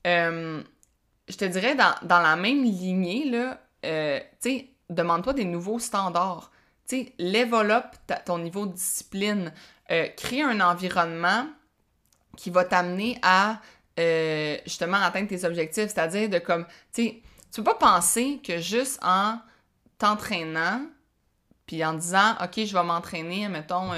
Euh, 0.06 0.64
je 1.28 1.36
te 1.36 1.46
dirais, 1.46 1.76
dans, 1.76 2.20
la 2.20 2.36
même 2.36 2.64
lignée, 2.64 3.30
là, 3.30 3.60
euh, 3.86 4.20
tu 4.42 4.50
sais, 4.50 4.70
demande-toi 4.90 5.34
des 5.34 5.46
nouveaux 5.46 5.80
standards. 5.80 6.52
Tu 6.88 7.14
sais, 7.20 7.54
up 7.70 7.86
ton 8.26 8.40
niveau 8.40 8.66
de 8.66 8.74
discipline. 8.74 9.54
Euh, 9.92 10.08
crée 10.18 10.42
un 10.42 10.60
environnement 10.62 11.48
qui 12.36 12.50
va 12.50 12.64
t'amener 12.64 13.18
à 13.22 13.60
euh, 14.00 14.58
justement 14.66 14.98
atteindre 14.98 15.28
tes 15.28 15.44
objectifs. 15.44 15.88
C'est-à-dire 15.88 16.30
de 16.30 16.40
comme, 16.40 16.66
tu 16.94 17.04
sais, 17.04 17.22
tu 17.52 17.62
peux 17.62 17.72
pas 17.72 17.76
penser 17.76 18.40
que 18.44 18.60
juste 18.60 19.00
en 19.04 19.40
t'entraînant, 19.98 20.82
puis 21.66 21.84
en 21.84 21.94
disant, 21.94 22.36
OK, 22.42 22.66
je 22.66 22.74
vais 22.74 22.84
m'entraîner, 22.84 23.50
mettons, 23.50 23.92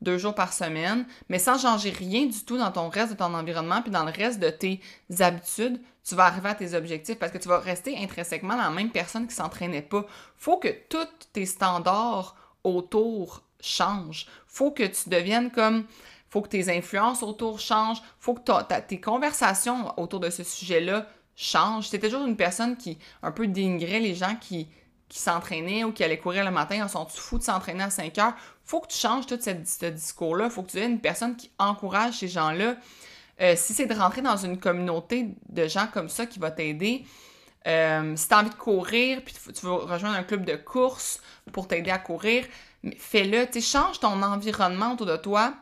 deux 0.00 0.18
jours 0.18 0.34
par 0.34 0.52
semaine, 0.52 1.04
mais 1.28 1.38
sans 1.38 1.60
changer 1.60 1.90
rien 1.90 2.26
du 2.26 2.44
tout 2.44 2.56
dans 2.56 2.70
ton 2.70 2.88
reste 2.88 3.12
de 3.12 3.16
ton 3.16 3.34
environnement, 3.34 3.82
puis 3.82 3.90
dans 3.90 4.04
le 4.04 4.12
reste 4.12 4.40
de 4.40 4.50
tes 4.50 4.80
habitudes, 5.18 5.80
tu 6.04 6.14
vas 6.14 6.26
arriver 6.26 6.48
à 6.48 6.54
tes 6.54 6.74
objectifs 6.74 7.18
parce 7.18 7.32
que 7.32 7.38
tu 7.38 7.48
vas 7.48 7.58
rester 7.58 7.96
intrinsèquement 7.98 8.56
la 8.56 8.70
même 8.70 8.90
personne 8.90 9.26
qui 9.26 9.34
s'entraînait 9.34 9.82
pas. 9.82 10.06
Faut 10.36 10.56
que 10.56 10.68
tous 10.88 11.08
tes 11.32 11.46
standards 11.46 12.36
autour 12.64 13.42
changent. 13.60 14.26
Faut 14.46 14.70
que 14.70 14.84
tu 14.84 15.08
deviennes 15.08 15.50
comme 15.50 15.84
faut 16.30 16.42
que 16.42 16.48
tes 16.48 16.74
influences 16.74 17.22
autour 17.24 17.58
changent, 17.58 18.02
faut 18.20 18.34
que 18.34 18.80
tes 18.86 19.00
conversations 19.00 19.98
autour 19.98 20.20
de 20.20 20.30
ce 20.30 20.44
sujet-là 20.44 21.06
changent. 21.34 21.88
C'était 21.88 22.08
toujours 22.08 22.26
une 22.26 22.36
personne 22.36 22.76
qui 22.76 22.98
un 23.22 23.32
peu 23.32 23.48
dénigrait 23.48 23.98
les 23.98 24.14
gens 24.14 24.36
qui, 24.36 24.68
qui 25.08 25.18
s'entraînaient 25.18 25.82
ou 25.82 25.92
qui 25.92 26.04
allaient 26.04 26.18
courir 26.18 26.44
le 26.44 26.52
matin, 26.52 26.84
en 26.84 26.88
sont 26.88 27.06
fous 27.06 27.38
de 27.38 27.42
s'entraîner 27.42 27.82
à 27.82 27.90
5 27.90 28.16
heures? 28.18 28.34
Faut 28.64 28.80
que 28.80 28.86
tu 28.86 28.96
changes 28.96 29.26
tout 29.26 29.38
cette, 29.40 29.66
ce 29.66 29.86
discours-là. 29.86 30.48
Faut 30.48 30.62
que 30.62 30.70
tu 30.70 30.76
deviennes 30.76 30.92
une 30.92 31.00
personne 31.00 31.36
qui 31.36 31.50
encourage 31.58 32.20
ces 32.20 32.28
gens-là. 32.28 32.76
Euh, 33.40 33.54
si 33.56 33.72
c'est 33.72 33.86
de 33.86 33.94
rentrer 33.94 34.22
dans 34.22 34.36
une 34.36 34.58
communauté 34.58 35.34
de 35.48 35.66
gens 35.66 35.86
comme 35.92 36.08
ça 36.08 36.26
qui 36.26 36.38
va 36.38 36.50
t'aider, 36.50 37.04
euh, 37.66 38.14
si 38.16 38.28
tu 38.28 38.34
as 38.34 38.38
envie 38.38 38.50
de 38.50 38.54
courir, 38.54 39.22
puis 39.24 39.34
tu 39.34 39.66
veux 39.66 39.72
rejoindre 39.72 40.16
un 40.16 40.22
club 40.22 40.44
de 40.44 40.56
course 40.56 41.20
pour 41.52 41.68
t'aider 41.68 41.90
à 41.90 41.98
courir, 41.98 42.44
fais-le. 42.98 43.46
Change 43.60 44.00
ton 44.00 44.22
environnement 44.22 44.92
autour 44.92 45.06
de 45.06 45.16
toi 45.16 45.54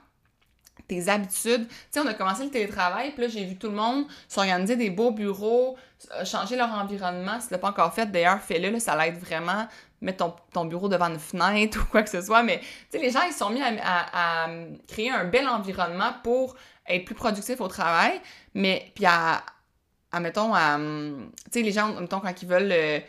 tes 0.88 1.08
habitudes. 1.08 1.68
Tu 1.68 1.74
sais, 1.90 2.00
on 2.00 2.06
a 2.06 2.14
commencé 2.14 2.44
le 2.44 2.50
télétravail, 2.50 3.12
puis 3.12 3.22
là, 3.22 3.28
j'ai 3.28 3.44
vu 3.44 3.56
tout 3.56 3.68
le 3.68 3.74
monde 3.74 4.06
s'organiser 4.26 4.74
des 4.74 4.90
beaux 4.90 5.10
bureaux, 5.10 5.76
euh, 6.14 6.24
changer 6.24 6.56
leur 6.56 6.72
environnement. 6.72 7.38
Si 7.40 7.48
tu 7.48 7.54
l'as 7.54 7.58
pas 7.58 7.68
encore 7.68 7.92
fait, 7.92 8.06
d'ailleurs, 8.06 8.40
fais-le, 8.40 8.78
ça 8.80 8.96
l'aide 8.96 9.18
vraiment. 9.18 9.68
Mettre 10.00 10.36
ton, 10.52 10.64
bureau 10.64 10.88
devant 10.88 11.08
une 11.08 11.18
fenêtre 11.18 11.80
ou 11.82 11.84
quoi 11.90 12.02
que 12.02 12.10
ce 12.10 12.22
soit. 12.22 12.42
Mais, 12.42 12.60
tu 12.60 12.66
sais, 12.92 12.98
les 12.98 13.10
gens, 13.10 13.22
ils 13.26 13.32
sont 13.32 13.50
mis 13.50 13.60
à, 13.60 14.48
créer 14.86 15.10
un 15.10 15.24
bel 15.24 15.48
environnement 15.48 16.14
pour 16.22 16.54
être 16.88 17.04
plus 17.04 17.14
productifs 17.14 17.60
au 17.60 17.68
travail, 17.68 18.20
mais, 18.54 18.90
puis 18.94 19.06
à, 19.06 19.42
mettons, 20.20 20.54
à, 20.54 20.76
tu 20.76 21.32
sais, 21.52 21.62
les 21.62 21.72
gens, 21.72 21.92
mettons, 22.00 22.20
quand 22.20 22.42
ils 22.42 22.48
veulent... 22.48 22.72
Euh, 22.72 23.00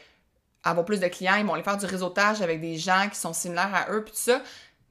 avoir 0.64 0.86
plus 0.86 1.00
de 1.00 1.08
clients, 1.08 1.36
ils 1.36 1.46
vont 1.46 1.54
aller 1.54 1.64
faire 1.64 1.78
du 1.78 1.86
réseautage 1.86 2.42
avec 2.42 2.60
des 2.60 2.78
gens 2.78 3.08
qui 3.10 3.18
sont 3.18 3.34
similaires 3.34 3.74
à 3.74 3.92
eux, 3.92 4.04
puis 4.04 4.14
tout 4.14 4.20
ça. 4.20 4.42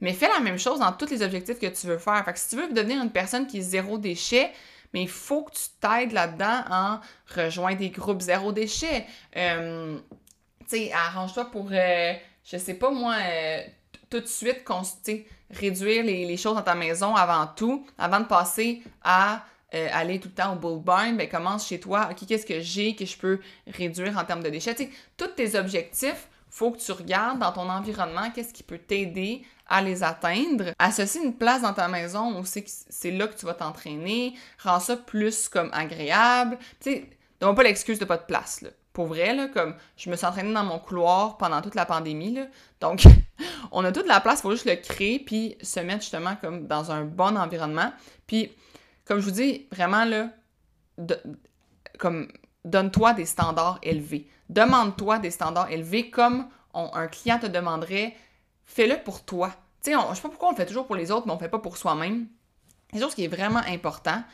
Mais 0.00 0.12
fais 0.12 0.28
la 0.28 0.40
même 0.40 0.58
chose 0.58 0.78
dans 0.78 0.92
tous 0.92 1.10
les 1.10 1.22
objectifs 1.22 1.58
que 1.58 1.66
tu 1.66 1.86
veux 1.86 1.98
faire. 1.98 2.24
Fait 2.24 2.32
que 2.32 2.38
si 2.38 2.48
tu 2.50 2.56
veux 2.56 2.72
devenir 2.72 3.02
une 3.02 3.10
personne 3.10 3.46
qui 3.46 3.58
est 3.58 3.62
zéro 3.62 3.98
déchet, 3.98 4.50
mais 4.94 5.02
il 5.02 5.08
faut 5.08 5.42
que 5.42 5.52
tu 5.52 5.64
t'aides 5.80 6.12
là-dedans 6.12 6.64
en 6.70 7.00
rejoignant 7.34 7.78
des 7.78 7.90
groupes 7.90 8.22
zéro 8.22 8.52
déchet. 8.52 9.04
Euh, 9.36 9.98
tu 10.60 10.66
sais, 10.68 10.92
arrange-toi 10.92 11.44
pour, 11.50 11.68
euh, 11.72 12.14
je 12.44 12.56
sais 12.56 12.74
pas 12.74 12.90
moi, 12.90 13.16
tout 14.08 14.20
de 14.20 14.26
suite, 14.26 14.64
réduire 15.50 16.04
les, 16.04 16.36
choses 16.36 16.54
dans 16.54 16.62
ta 16.62 16.74
maison 16.74 17.14
avant 17.14 17.46
tout, 17.46 17.86
avant 17.98 18.20
de 18.20 18.26
passer 18.26 18.82
à 19.02 19.44
aller 19.72 20.18
tout 20.18 20.28
le 20.28 20.34
temps 20.34 20.54
au 20.54 20.56
bull 20.56 20.82
barn, 20.82 21.16
ben 21.16 21.28
commence 21.28 21.66
chez 21.66 21.78
toi, 21.78 22.08
ok, 22.10 22.26
qu'est-ce 22.26 22.46
que 22.46 22.60
j'ai 22.60 22.96
que 22.96 23.04
je 23.04 23.16
peux 23.16 23.38
réduire 23.66 24.16
en 24.16 24.24
termes 24.24 24.42
de 24.42 24.48
déchets? 24.48 24.90
Tous 25.16 25.26
tes 25.26 25.58
objectifs, 25.58 26.28
faut 26.50 26.70
que 26.70 26.78
tu 26.78 26.92
regardes 26.92 27.38
dans 27.38 27.52
ton 27.52 27.68
environnement 27.68 28.30
qu'est-ce 28.34 28.52
qui 28.52 28.62
peut 28.62 28.78
t'aider 28.78 29.42
à 29.68 29.82
les 29.82 30.02
atteindre. 30.02 30.72
Associe 30.78 31.22
une 31.22 31.34
place 31.34 31.62
dans 31.62 31.74
ta 31.74 31.88
maison 31.88 32.40
où 32.40 32.44
c'est 32.44 33.10
là 33.10 33.26
que 33.28 33.36
tu 33.36 33.46
vas 33.46 33.54
t'entraîner. 33.54 34.34
Rends 34.62 34.80
ça 34.80 34.96
plus 34.96 35.48
comme 35.48 35.70
agréable. 35.72 36.58
Tu 36.80 36.90
sais, 36.90 37.10
pas 37.38 37.62
l'excuse 37.62 37.98
de 37.98 38.04
pas 38.04 38.16
de 38.16 38.24
place, 38.24 38.62
là. 38.62 38.70
Pour 38.98 39.06
vrai, 39.06 39.48
comme 39.54 39.76
je 39.96 40.10
me 40.10 40.16
suis 40.16 40.26
entraînée 40.26 40.52
dans 40.52 40.64
mon 40.64 40.80
couloir 40.80 41.36
pendant 41.36 41.62
toute 41.62 41.76
la 41.76 41.86
pandémie. 41.86 42.36
Donc, 42.80 43.04
on 43.70 43.84
a 43.84 43.92
toute 43.92 44.08
la 44.08 44.18
place, 44.18 44.40
il 44.40 44.42
faut 44.42 44.50
juste 44.50 44.64
le 44.64 44.74
créer 44.74 45.20
puis 45.20 45.56
se 45.62 45.78
mettre 45.78 46.00
justement 46.00 46.34
comme 46.34 46.66
dans 46.66 46.90
un 46.90 47.04
bon 47.04 47.36
environnement. 47.36 47.92
Puis, 48.26 48.50
comme 49.04 49.20
je 49.20 49.24
vous 49.24 49.30
dis, 49.30 49.68
vraiment, 49.70 50.04
là, 50.04 50.30
comme 51.96 52.26
donne-toi 52.64 53.12
des 53.12 53.24
standards 53.24 53.78
élevés. 53.84 54.26
Demande-toi 54.48 55.20
des 55.20 55.30
standards 55.30 55.70
élevés 55.70 56.10
comme 56.10 56.48
un 56.74 57.06
client 57.06 57.38
te 57.38 57.46
demanderait 57.46 58.16
fais-le 58.64 59.00
pour 59.04 59.24
toi. 59.24 59.52
Tu 59.80 59.92
sais, 59.92 59.96
je 60.10 60.14
sais 60.16 60.22
pas 60.22 60.28
pourquoi 60.28 60.48
on 60.48 60.50
le 60.50 60.56
fait 60.56 60.66
toujours 60.66 60.88
pour 60.88 60.96
les 60.96 61.12
autres, 61.12 61.24
mais 61.28 61.32
on 61.34 61.36
le 61.36 61.40
fait 61.40 61.48
pas 61.48 61.60
pour 61.60 61.76
soi-même. 61.76 62.26
Quelque 62.90 63.02
chose 63.04 63.14
qui 63.14 63.22
est 63.22 63.28
vraiment 63.28 63.62
important. 63.68 64.24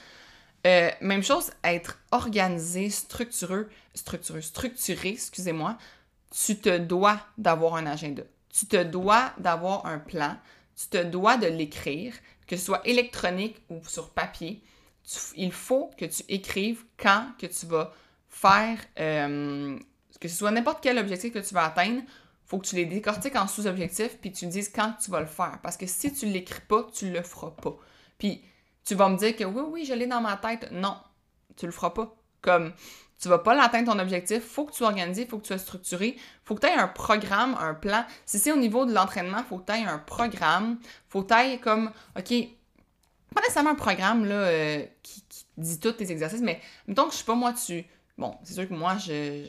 Euh, 0.66 0.90
même 1.00 1.22
chose, 1.22 1.50
être 1.62 1.98
organisé, 2.10 2.88
structureux, 2.88 3.68
structureux, 3.94 4.40
structuré, 4.40 5.10
excusez-moi. 5.10 5.76
Tu 6.30 6.58
te 6.58 6.78
dois 6.78 7.20
d'avoir 7.36 7.74
un 7.76 7.86
agenda. 7.86 8.22
Tu 8.52 8.66
te 8.66 8.82
dois 8.82 9.32
d'avoir 9.38 9.84
un 9.86 9.98
plan. 9.98 10.36
Tu 10.76 10.86
te 10.88 11.02
dois 11.02 11.36
de 11.36 11.46
l'écrire, 11.46 12.14
que 12.46 12.56
ce 12.56 12.64
soit 12.64 12.86
électronique 12.86 13.60
ou 13.68 13.80
sur 13.86 14.10
papier. 14.10 14.62
il 15.36 15.52
faut 15.52 15.90
que 15.98 16.06
tu 16.06 16.22
écrives 16.28 16.82
quand 16.96 17.28
que 17.38 17.46
tu 17.46 17.66
vas 17.66 17.92
faire, 18.28 18.78
euh, 18.98 19.78
que 20.18 20.28
ce 20.28 20.36
soit 20.36 20.50
n'importe 20.50 20.82
quel 20.82 20.98
objectif 20.98 21.32
que 21.32 21.38
tu 21.38 21.52
vas 21.54 21.66
atteindre, 21.66 22.02
faut 22.46 22.58
que 22.58 22.66
tu 22.66 22.76
les 22.76 22.86
décortiques 22.86 23.36
en 23.36 23.46
sous-objectifs, 23.46 24.18
puis 24.20 24.32
tu 24.32 24.46
dises 24.46 24.70
quand 24.74 24.94
tu 25.02 25.10
vas 25.10 25.20
le 25.20 25.26
faire. 25.26 25.58
Parce 25.62 25.76
que 25.76 25.86
si 25.86 26.12
tu 26.12 26.26
ne 26.26 26.32
l'écris 26.32 26.62
pas, 26.66 26.86
tu 26.92 27.10
le 27.10 27.22
feras 27.22 27.50
pas. 27.50 27.76
Puis 28.18 28.42
tu 28.84 28.94
vas 28.94 29.08
me 29.08 29.16
dire 29.16 29.36
que 29.36 29.44
oui, 29.44 29.62
oui, 29.68 29.84
je 29.84 29.94
l'ai 29.94 30.06
dans 30.06 30.20
ma 30.20 30.36
tête. 30.36 30.70
Non, 30.72 30.96
tu 31.56 31.66
le 31.66 31.72
feras 31.72 31.90
pas. 31.90 32.14
Comme 32.40 32.72
tu 33.18 33.28
vas 33.28 33.38
pas 33.38 33.54
l'atteindre 33.54 33.92
ton 33.92 33.98
objectif, 33.98 34.42
faut 34.42 34.66
que 34.66 34.72
tu 34.72 34.78
sois 34.78 34.88
organisé, 34.88 35.24
faut 35.26 35.38
que 35.38 35.44
tu 35.44 35.48
sois 35.48 35.58
structuré, 35.58 36.16
faut 36.44 36.54
que 36.54 36.60
tu 36.60 36.66
aies 36.66 36.74
un 36.74 36.88
programme, 36.88 37.56
un 37.58 37.72
plan. 37.72 38.04
Si 38.26 38.38
c'est 38.38 38.52
au 38.52 38.56
niveau 38.56 38.84
de 38.84 38.92
l'entraînement, 38.92 39.42
faut 39.48 39.58
que 39.58 39.72
tu 39.72 39.78
aies 39.78 39.84
un 39.84 39.98
programme, 39.98 40.78
faut 41.08 41.22
que 41.22 41.32
tu 41.32 41.40
aies 41.40 41.58
comme, 41.58 41.90
OK, 42.18 42.34
pas 43.34 43.40
nécessairement 43.40 43.70
un 43.70 43.76
programme 43.76 44.26
là, 44.26 44.34
euh, 44.34 44.84
qui, 45.02 45.24
dit 45.56 45.80
tous 45.80 45.92
tes 45.92 46.10
exercices, 46.10 46.42
mais 46.42 46.60
mettons 46.86 47.06
que 47.06 47.12
je 47.12 47.18
sais 47.18 47.24
pas, 47.24 47.34
moi, 47.34 47.52
tu. 47.52 47.84
Bon, 48.18 48.36
c'est 48.44 48.54
sûr 48.54 48.68
que 48.68 48.74
moi, 48.74 48.96
je 48.98 49.44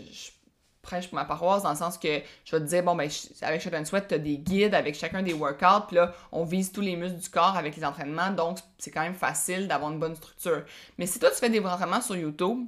prêche 0.85 1.09
pour 1.09 1.15
ma 1.15 1.25
paroisse 1.25 1.63
dans 1.63 1.71
le 1.71 1.75
sens 1.75 1.97
que 1.97 2.21
je 2.45 2.55
vais 2.55 2.61
te 2.61 2.67
dire, 2.67 2.83
bon, 2.83 2.95
ben, 2.95 3.09
avec 3.41 3.61
Shot 3.61 3.71
Sweat, 3.85 4.07
tu 4.07 4.15
as 4.15 4.17
des 4.17 4.37
guides 4.37 4.73
avec 4.73 4.95
chacun 4.95 5.21
des 5.21 5.33
workouts, 5.33 5.87
puis 5.87 5.97
là, 5.97 6.13
on 6.31 6.45
vise 6.45 6.71
tous 6.71 6.81
les 6.81 6.95
muscles 6.95 7.19
du 7.19 7.29
corps 7.29 7.57
avec 7.57 7.75
les 7.75 7.83
entraînements, 7.83 8.31
donc 8.31 8.59
c'est 8.77 8.91
quand 8.91 9.01
même 9.01 9.15
facile 9.15 9.67
d'avoir 9.67 9.91
une 9.91 9.99
bonne 9.99 10.15
structure. 10.15 10.63
Mais 10.97 11.07
si 11.07 11.19
toi, 11.19 11.29
tu 11.31 11.37
fais 11.37 11.49
des 11.49 11.59
entraînements 11.59 12.01
sur 12.01 12.15
YouTube, 12.15 12.65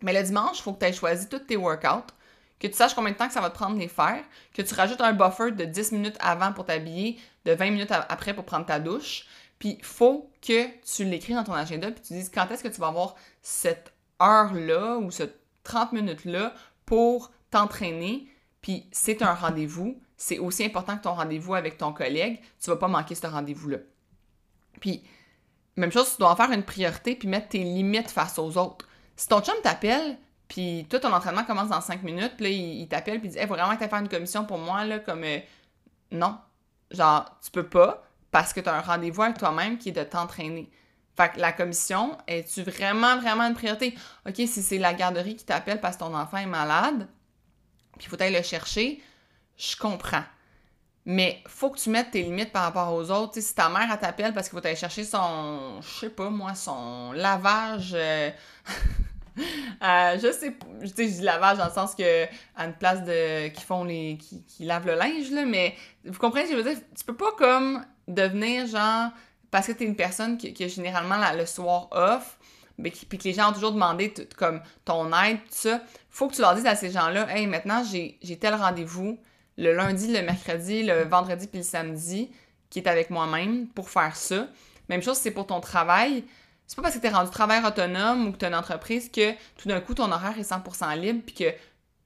mais 0.00 0.12
le 0.12 0.22
dimanche, 0.22 0.58
il 0.58 0.62
faut 0.62 0.72
que 0.72 0.80
tu 0.80 0.86
aies 0.86 0.92
choisi 0.92 1.28
tous 1.28 1.40
tes 1.40 1.56
workouts, 1.56 2.12
que 2.58 2.66
tu 2.68 2.74
saches 2.74 2.94
combien 2.94 3.12
de 3.12 3.16
temps 3.16 3.26
que 3.26 3.34
ça 3.34 3.40
va 3.40 3.50
te 3.50 3.54
prendre 3.54 3.74
de 3.74 3.80
les 3.80 3.88
faire, 3.88 4.22
que 4.54 4.62
tu 4.62 4.72
rajoutes 4.74 5.00
un 5.00 5.12
buffer 5.12 5.50
de 5.50 5.64
10 5.64 5.92
minutes 5.92 6.16
avant 6.20 6.52
pour 6.52 6.64
t'habiller, 6.64 7.18
de 7.44 7.52
20 7.52 7.70
minutes 7.70 7.90
après 7.90 8.34
pour 8.34 8.44
prendre 8.44 8.66
ta 8.66 8.78
douche. 8.78 9.26
Puis 9.58 9.76
il 9.78 9.84
faut 9.84 10.30
que 10.40 10.66
tu 10.84 11.04
l'écris 11.04 11.34
dans 11.34 11.44
ton 11.44 11.54
agenda, 11.54 11.90
puis 11.90 12.02
tu 12.02 12.14
dises 12.14 12.30
quand 12.32 12.48
est-ce 12.50 12.62
que 12.62 12.68
tu 12.68 12.80
vas 12.80 12.88
avoir 12.88 13.16
cette 13.42 13.92
heure-là 14.20 14.98
ou 14.98 15.10
cette 15.10 15.42
30 15.64 15.92
minutes-là 15.92 16.54
pour 16.92 17.30
t'entraîner, 17.50 18.28
puis 18.60 18.86
c'est 18.92 19.22
un 19.22 19.32
rendez-vous, 19.32 19.98
c'est 20.18 20.38
aussi 20.38 20.62
important 20.62 20.98
que 20.98 21.04
ton 21.04 21.14
rendez-vous 21.14 21.54
avec 21.54 21.78
ton 21.78 21.90
collègue, 21.90 22.38
tu 22.60 22.68
vas 22.68 22.76
pas 22.76 22.86
manquer 22.86 23.14
ce 23.14 23.26
rendez-vous-là. 23.26 23.78
Puis, 24.78 25.02
même 25.76 25.90
chose, 25.90 26.10
tu 26.10 26.18
dois 26.18 26.32
en 26.32 26.36
faire 26.36 26.52
une 26.52 26.64
priorité, 26.64 27.16
puis 27.16 27.28
mettre 27.28 27.48
tes 27.48 27.60
limites 27.60 28.10
face 28.10 28.38
aux 28.38 28.58
autres. 28.58 28.86
Si 29.16 29.26
ton 29.26 29.40
chum 29.40 29.54
t'appelle, 29.62 30.18
puis 30.48 30.86
tout 30.90 30.98
ton 30.98 31.10
entraînement 31.14 31.44
commence 31.44 31.70
dans 31.70 31.80
5 31.80 32.02
minutes, 32.02 32.38
là, 32.40 32.50
il, 32.50 32.86
t'appelle, 32.88 33.20
puis 33.20 33.30
il 33.30 33.32
dit 33.32 33.38
hey, 33.38 33.46
faut 33.46 33.54
vraiment 33.54 33.74
que 33.74 33.82
tu 33.82 33.88
faire 33.88 33.98
une 33.98 34.10
commission 34.10 34.44
pour 34.44 34.58
moi, 34.58 34.84
là, 34.84 34.98
comme. 34.98 35.24
Euh, 35.24 35.38
non. 36.10 36.36
Genre, 36.90 37.24
tu 37.42 37.50
peux 37.52 37.66
pas, 37.66 38.02
parce 38.30 38.52
que 38.52 38.60
tu 38.60 38.68
as 38.68 38.74
un 38.74 38.82
rendez-vous 38.82 39.22
avec 39.22 39.38
toi-même 39.38 39.78
qui 39.78 39.88
est 39.88 39.92
de 39.92 40.04
t'entraîner. 40.04 40.70
Fait 41.16 41.30
que 41.30 41.40
la 41.40 41.52
commission, 41.52 42.16
es-tu 42.26 42.62
vraiment, 42.62 43.18
vraiment 43.18 43.44
une 43.44 43.54
priorité? 43.54 43.94
OK, 44.26 44.36
si 44.36 44.62
c'est 44.62 44.78
la 44.78 44.94
garderie 44.94 45.36
qui 45.36 45.44
t'appelle 45.44 45.80
parce 45.80 45.96
que 45.96 46.00
ton 46.00 46.14
enfant 46.14 46.38
est 46.38 46.46
malade, 46.46 47.06
puis 47.98 48.06
il 48.06 48.08
faut 48.08 48.20
aller 48.22 48.36
le 48.36 48.42
chercher, 48.42 49.02
je 49.58 49.76
comprends. 49.76 50.24
Mais 51.04 51.42
faut 51.46 51.70
que 51.70 51.78
tu 51.78 51.90
mettes 51.90 52.12
tes 52.12 52.22
limites 52.22 52.52
par 52.52 52.62
rapport 52.62 52.92
aux 52.94 53.10
autres. 53.10 53.40
si 53.40 53.54
ta 53.54 53.68
mère 53.68 53.98
t'appelle 53.98 54.32
parce 54.32 54.48
qu'il 54.48 54.58
faut 54.58 54.66
aller 54.66 54.76
chercher 54.76 55.04
son, 55.04 55.80
je 55.82 56.00
sais 56.00 56.10
pas 56.10 56.30
moi, 56.30 56.54
son 56.54 57.12
lavage. 57.12 57.92
Euh, 57.92 58.30
euh, 59.82 60.18
je 60.22 60.32
sais, 60.32 60.56
je 60.80 60.92
dis 60.92 61.20
lavage 61.20 61.58
dans 61.58 61.66
le 61.66 61.72
sens 61.72 61.94
que 61.94 62.24
à 62.56 62.66
une 62.66 62.74
place 62.74 63.02
de 63.02 63.48
qui 63.48 63.64
font 63.64 63.82
les 63.84 64.16
qui, 64.16 64.44
qui 64.44 64.64
lavent 64.64 64.86
le 64.86 64.94
linge 64.94 65.30
là, 65.32 65.44
mais 65.44 65.74
vous 66.04 66.18
comprenez 66.18 66.46
ce 66.46 66.52
que 66.52 66.58
je 66.58 66.62
veux 66.62 66.70
dire? 66.70 66.82
Tu 66.96 67.04
peux 67.04 67.16
pas 67.16 67.32
comme 67.32 67.84
devenir 68.06 68.66
genre 68.66 69.10
parce 69.52 69.66
que 69.66 69.72
tu 69.72 69.84
es 69.84 69.86
une 69.86 69.94
personne 69.94 70.38
qui, 70.38 70.64
a 70.64 70.66
généralement 70.66 71.16
le 71.36 71.46
soir 71.46 71.88
off, 71.92 72.38
mais 72.78 72.90
puis 72.90 73.18
que 73.18 73.24
les 73.24 73.34
gens 73.34 73.50
ont 73.50 73.52
toujours 73.52 73.72
demandé 73.72 74.12
comme 74.36 74.62
ton 74.84 75.12
aide, 75.12 75.36
tout 75.44 75.50
ça, 75.50 75.82
faut 76.10 76.26
que 76.26 76.34
tu 76.34 76.40
leur 76.40 76.54
dises 76.54 76.66
à 76.66 76.74
ces 76.74 76.90
gens-là, 76.90 77.28
hey, 77.36 77.46
maintenant 77.46 77.84
j'ai 77.84 78.38
tel 78.40 78.54
rendez-vous 78.54 79.20
le 79.58 79.74
lundi, 79.74 80.10
le 80.10 80.22
mercredi, 80.22 80.82
le 80.82 81.04
vendredi 81.04 81.46
puis 81.46 81.58
le 81.58 81.64
samedi 81.64 82.32
qui 82.70 82.78
est 82.78 82.88
avec 82.88 83.10
moi-même 83.10 83.68
pour 83.68 83.90
faire 83.90 84.16
ça. 84.16 84.48
Même 84.88 85.02
chose, 85.02 85.18
c'est 85.18 85.30
pour 85.30 85.46
ton 85.46 85.60
travail. 85.60 86.24
C'est 86.66 86.76
pas 86.76 86.82
parce 86.82 86.94
que 86.94 87.00
tu 87.00 87.06
es 87.06 87.10
rendu 87.10 87.30
travailleur 87.30 87.66
autonome 87.66 88.28
ou 88.28 88.32
que 88.32 88.38
tu 88.38 88.46
as 88.46 88.48
une 88.48 88.54
entreprise 88.54 89.10
que 89.12 89.32
tout 89.58 89.68
d'un 89.68 89.82
coup 89.82 89.92
ton 89.92 90.10
horaire 90.10 90.38
est 90.38 90.50
100% 90.50 90.98
libre 90.98 91.20
puis 91.26 91.34
que 91.34 91.54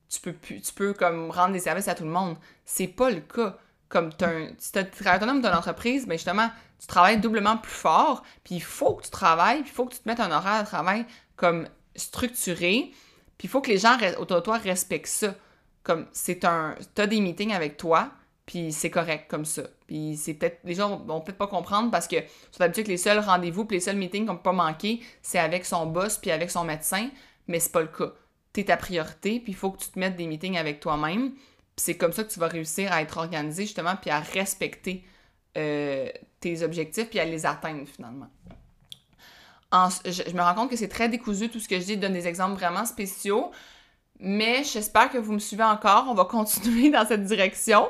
tu 0.09 0.21
peux 0.21 0.35
tu 0.35 0.73
peux 0.75 0.93
comme 0.95 1.31
rendre 1.31 1.53
des 1.53 1.61
services 1.61 1.87
à 1.87 1.95
tout 1.95 2.03
le 2.03 2.11
monde. 2.11 2.37
C'est 2.65 2.89
pas 2.89 3.11
le 3.11 3.21
cas 3.21 3.57
comme 3.89 4.11
tu 4.13 4.25
si 4.59 4.73
tu 4.73 4.79
es 4.79 5.15
autonome 5.15 5.41
d'une 5.41 5.55
entreprise, 5.55 6.07
ben 6.07 6.15
justement, 6.15 6.51
tu 6.81 6.87
travailles 6.87 7.21
doublement 7.21 7.57
plus 7.57 7.73
fort, 7.73 8.23
puis 8.45 8.57
il 8.57 8.63
faut 8.63 8.95
que 8.95 9.05
tu 9.05 9.11
travailles, 9.11 9.63
puis 9.63 9.71
il 9.71 9.75
faut 9.75 9.87
que 9.87 9.95
tu 9.95 10.01
te 10.01 10.09
mettes 10.09 10.21
un 10.21 10.31
horaire 10.31 10.63
de 10.63 10.67
travail 10.67 11.07
comme 11.37 11.69
structuré, 11.95 12.93
puis 13.39 13.47
il 13.47 13.49
faut 13.49 13.61
que 13.61 13.71
les 13.71 13.79
gens 13.79 13.97
autour 14.19 14.39
de 14.39 14.43
toi 14.43 14.59
respectent 14.59 15.07
ça. 15.07 15.35
Comme 15.83 16.07
c'est 16.13 16.45
un. 16.45 16.75
Tu 16.95 17.03
as 17.03 17.07
des 17.07 17.21
meetings 17.21 17.53
avec 17.53 17.77
toi, 17.77 18.11
puis 18.45 18.73
c'est 18.73 18.91
correct 18.91 19.27
comme 19.29 19.45
ça. 19.45 19.63
Puis 19.87 20.17
c'est 20.17 20.35
peut-être. 20.35 20.59
Les 20.65 20.75
gens 20.75 20.99
vont 20.99 21.21
peut-être 21.21 21.39
pas 21.39 21.47
comprendre 21.47 21.91
parce 21.91 22.09
que 22.09 22.17
sont 22.51 22.63
habitués 22.63 22.83
que 22.83 22.89
les 22.89 22.97
seuls 22.97 23.21
rendez-vous, 23.21 23.65
puis 23.65 23.77
les 23.77 23.81
seuls 23.81 23.97
meetings 23.97 24.27
qu'on 24.27 24.37
peut 24.37 24.43
pas 24.43 24.53
manquer, 24.53 25.01
c'est 25.23 25.39
avec 25.39 25.65
son 25.65 25.87
boss, 25.87 26.19
puis 26.19 26.31
avec 26.33 26.51
son 26.51 26.65
médecin, 26.65 27.09
mais 27.47 27.61
c'est 27.61 27.73
pas 27.73 27.83
le 27.83 27.89
cas. 27.89 28.13
Tu 28.53 28.61
es 28.61 28.65
ta 28.65 28.77
priorité, 28.77 29.39
puis 29.39 29.53
il 29.53 29.55
faut 29.55 29.71
que 29.71 29.79
tu 29.79 29.91
te 29.91 29.99
mettes 29.99 30.17
des 30.17 30.27
meetings 30.27 30.57
avec 30.57 30.81
toi-même 30.81 31.33
c'est 31.77 31.97
comme 31.97 32.13
ça 32.13 32.25
que 32.25 32.33
tu 32.33 32.41
vas 32.41 32.49
réussir 32.49 32.93
à 32.93 33.03
être 33.03 33.19
organisé 33.19 33.65
justement, 33.65 33.97
puis 33.97 34.11
à 34.11 34.21
respecter 34.21 35.05
euh, 35.57 36.09
tes 36.41 36.63
objectifs, 36.63 37.09
puis 37.09 37.19
à 37.19 37.25
les 37.25 37.47
atteindre 37.47 37.87
finalement. 37.87 38.29
je, 39.73 40.33
me 40.33 40.43
rends 40.43 40.55
compte 40.55 40.71
que 40.71 40.77
c'est 40.77 40.89
très 40.89 41.09
décousu 41.09 41.49
tout 41.49 41.61
ce 41.61 41.69
que 41.69 41.81
je 41.81 41.85
dis, 41.85 41.97
donne 41.97 42.13
des 42.13 42.29
exemples 42.29 42.55
vraiment 42.55 42.85
spéciaux, 42.85 43.51
mais 44.19 44.65
j'espère 44.65 45.11
que 45.11 45.19
vous 45.19 45.33
me 45.33 45.39
suivez 45.39 45.65
encore. 45.65 46.07
On 46.09 46.15
va 46.15 46.25
continuer 46.31 46.91
dans 46.91 47.07
cette 47.07 47.25
direction. 47.25 47.89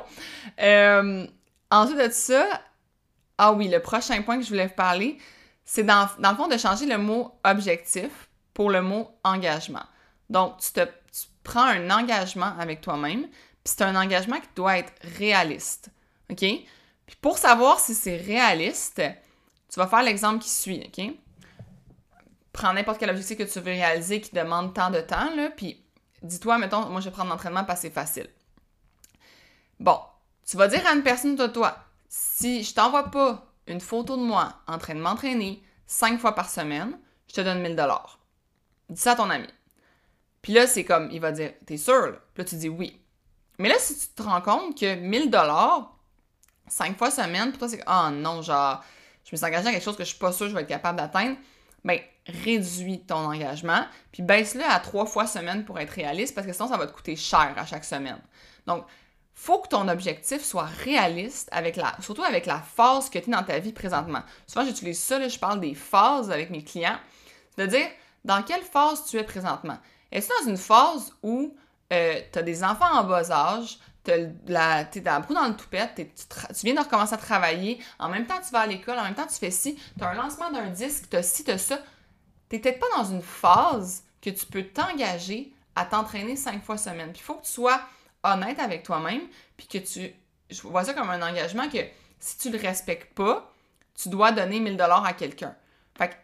Euh, 0.61 1.25
ensuite 1.69 1.97
de 1.97 2.09
ça, 2.09 2.45
ah 3.37 3.53
oui, 3.53 3.67
le 3.67 3.81
prochain 3.81 4.21
point 4.21 4.37
que 4.37 4.43
je 4.43 4.49
voulais 4.49 4.67
vous 4.67 4.75
parler, 4.75 5.17
c'est 5.65 5.83
dans, 5.83 6.07
dans, 6.19 6.31
le 6.31 6.37
fond 6.37 6.47
de 6.47 6.57
changer 6.57 6.85
le 6.85 6.97
mot 6.97 7.33
objectif 7.43 8.29
pour 8.53 8.71
le 8.71 8.81
mot 8.81 9.11
engagement. 9.23 9.83
Donc, 10.29 10.57
tu, 10.59 10.71
te, 10.71 10.85
tu 10.85 11.27
prends 11.43 11.65
un 11.65 11.89
engagement 11.89 12.53
avec 12.57 12.81
toi-même, 12.81 13.27
c'est 13.63 13.81
un 13.81 13.95
engagement 13.95 14.39
qui 14.39 14.47
doit 14.55 14.77
être 14.77 14.93
réaliste. 15.17 15.89
OK? 16.31 16.45
Puis 17.07 17.15
pour 17.15 17.37
savoir 17.37 17.79
si 17.79 17.95
c'est 17.95 18.17
réaliste, 18.17 19.01
tu 19.69 19.79
vas 19.79 19.87
faire 19.87 20.03
l'exemple 20.03 20.43
qui 20.43 20.49
suit, 20.49 20.83
OK? 20.85 21.13
Prends 22.53 22.73
n'importe 22.73 22.99
quel 22.99 23.09
objectif 23.09 23.37
que 23.37 23.43
tu 23.43 23.59
veux 23.59 23.71
réaliser 23.71 24.21
qui 24.21 24.35
demande 24.35 24.73
tant 24.73 24.91
de 24.91 24.99
temps, 24.99 25.33
là, 25.35 25.49
puis 25.49 25.83
dis-toi, 26.21 26.57
mettons, 26.57 26.87
moi 26.89 27.01
je 27.01 27.05
vais 27.05 27.11
prendre 27.11 27.29
l'entraînement 27.29 27.63
parce 27.63 27.81
que 27.81 27.87
c'est 27.87 27.93
facile. 27.93 28.29
Bon, 29.79 29.99
tu 30.45 30.57
vas 30.57 30.67
dire 30.67 30.85
à 30.85 30.93
une 30.93 31.03
personne 31.03 31.35
de 31.35 31.47
toi, 31.47 31.77
si 32.09 32.63
je 32.63 32.73
t'envoie 32.73 33.11
pas 33.11 33.45
une 33.67 33.81
photo 33.81 34.17
de 34.17 34.21
moi 34.21 34.53
en 34.67 34.77
train 34.77 34.95
de 34.95 35.01
m'entraîner 35.01 35.61
cinq 35.85 36.19
fois 36.19 36.33
par 36.33 36.49
semaine, 36.49 36.97
je 37.27 37.33
te 37.35 37.41
donne 37.41 37.61
1000 37.61 37.75
dollars. 37.75 38.19
Dis 38.89 39.01
ça 39.01 39.11
à 39.11 39.15
ton 39.15 39.29
ami. 39.29 39.47
Puis 40.41 40.53
là, 40.53 40.65
c'est 40.65 40.85
comme, 40.85 41.09
il 41.11 41.19
va 41.19 41.31
dire, 41.31 41.53
t'es 41.65 41.77
sûr? 41.77 42.19
Puis 42.33 42.43
là, 42.43 42.45
tu 42.45 42.55
dis 42.55 42.69
oui. 42.69 43.01
Mais 43.59 43.69
là, 43.69 43.75
si 43.77 43.97
tu 43.97 44.07
te 44.07 44.23
rends 44.23 44.41
compte 44.41 44.79
que 44.79 44.95
1000 44.95 45.29
dollars, 45.29 45.96
5 46.67 46.97
fois 46.97 47.11
semaine, 47.11 47.49
pour 47.51 47.59
toi, 47.59 47.69
c'est 47.69 47.81
ah 47.85 48.07
oh 48.07 48.11
non, 48.11 48.41
genre, 48.41 48.83
je 49.25 49.31
me 49.31 49.37
suis 49.37 49.45
engagé 49.45 49.67
à 49.67 49.71
quelque 49.71 49.83
chose 49.83 49.97
que 49.97 50.03
je 50.03 50.09
suis 50.09 50.19
pas 50.19 50.31
sûre 50.31 50.47
que 50.47 50.51
je 50.51 50.55
vais 50.55 50.61
être 50.61 50.67
capable 50.67 50.97
d'atteindre, 50.97 51.37
ben, 51.83 51.99
réduis 52.25 53.01
ton 53.01 53.25
engagement, 53.25 53.85
puis 54.11 54.23
baisse-le 54.23 54.63
à 54.63 54.79
3 54.79 55.05
fois 55.05 55.27
semaine 55.27 55.65
pour 55.65 55.79
être 55.79 55.91
réaliste, 55.91 56.35
parce 56.35 56.47
que 56.47 56.53
sinon, 56.53 56.67
ça 56.67 56.77
va 56.77 56.87
te 56.87 56.93
coûter 56.93 57.15
cher 57.15 57.53
à 57.55 57.65
chaque 57.65 57.85
semaine. 57.85 58.19
Donc, 58.65 58.85
faut 59.33 59.59
que 59.59 59.67
ton 59.67 59.87
objectif 59.87 60.43
soit 60.43 60.65
réaliste, 60.83 61.47
avec 61.51 61.75
la, 61.75 61.95
surtout 62.01 62.23
avec 62.23 62.47
la 62.47 62.59
phase 62.59 63.09
que 63.09 63.19
tu 63.19 63.29
es 63.29 63.31
dans 63.31 63.43
ta 63.43 63.59
vie 63.59 63.71
présentement. 63.71 64.23
Souvent, 64.47 64.65
j'utilise 64.65 64.99
ça, 64.99 65.19
là, 65.19 65.27
je 65.27 65.37
parle 65.37 65.59
des 65.59 65.75
phases 65.75 66.31
avec 66.31 66.49
mes 66.49 66.63
clients. 66.63 66.97
C'est-à-dire, 67.55 67.87
dans 68.25 68.41
quelle 68.41 68.63
phase 68.63 69.05
tu 69.05 69.17
es 69.17 69.23
présentement? 69.23 69.77
Est-ce 70.11 70.29
dans 70.41 70.49
une 70.49 70.57
phase 70.57 71.13
où 71.21 71.55
euh, 71.93 72.19
tu 72.31 72.39
as 72.39 72.41
des 72.41 72.63
enfants 72.63 72.91
en 72.91 73.03
bas 73.03 73.31
âge, 73.31 73.77
tu 74.11 74.99
es 74.99 75.01
la 75.01 75.19
boue 75.19 75.33
dans 75.33 75.47
le 75.47 75.55
toupette, 75.55 75.95
tu, 75.95 76.65
viens 76.65 76.75
de 76.75 76.79
recommencer 76.79 77.13
à 77.13 77.17
travailler, 77.17 77.79
en 77.99 78.09
même 78.09 78.25
temps 78.25 78.39
tu 78.45 78.51
vas 78.51 78.61
à 78.61 78.67
l'école, 78.67 78.97
en 78.99 79.03
même 79.03 79.15
temps 79.15 79.27
tu 79.27 79.35
fais 79.35 79.51
ci, 79.51 79.77
tu 79.97 80.03
as 80.03 80.09
un 80.09 80.13
lancement 80.13 80.51
d'un 80.51 80.69
disque, 80.69 81.09
tu 81.09 81.17
as 81.17 81.23
ci, 81.23 81.43
tu 81.43 81.51
as 81.51 81.57
ça. 81.57 81.79
Tu 82.49 82.59
peut-être 82.59 82.79
pas 82.79 82.87
dans 82.97 83.05
une 83.05 83.21
phase 83.21 84.03
que 84.21 84.29
tu 84.29 84.45
peux 84.45 84.63
t'engager 84.63 85.53
à 85.75 85.85
t'entraîner 85.85 86.35
cinq 86.35 86.63
fois 86.63 86.77
semaine. 86.77 87.11
Puis 87.11 87.21
il 87.21 87.25
faut 87.25 87.35
que 87.35 87.45
tu 87.45 87.51
sois 87.51 87.81
honnête 88.23 88.59
avec 88.59 88.83
toi-même, 88.83 89.21
puis 89.57 89.67
que 89.67 89.77
tu. 89.77 90.13
Je 90.49 90.61
vois 90.61 90.85
ça 90.85 90.93
comme 90.93 91.09
un 91.09 91.21
engagement 91.21 91.69
que 91.69 91.79
si 92.19 92.37
tu 92.37 92.49
le 92.49 92.57
respectes 92.57 93.13
pas, 93.13 93.51
tu 94.01 94.09
dois 94.09 94.31
donner 94.31 94.59
1000 94.59 94.77
dollars 94.77 95.05
à 95.05 95.13
quelqu'un. 95.13 95.55
Fait 95.97 96.09
que 96.09 96.15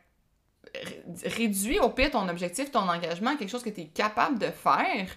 réduis 1.26 1.80
au 1.80 1.90
pire 1.90 2.12
ton 2.12 2.28
objectif, 2.30 2.72
ton 2.72 2.88
engagement 2.88 3.36
quelque 3.36 3.50
chose 3.50 3.64
que 3.64 3.70
tu 3.70 3.82
es 3.82 3.88
capable 3.88 4.40
de 4.40 4.48
faire. 4.48 5.10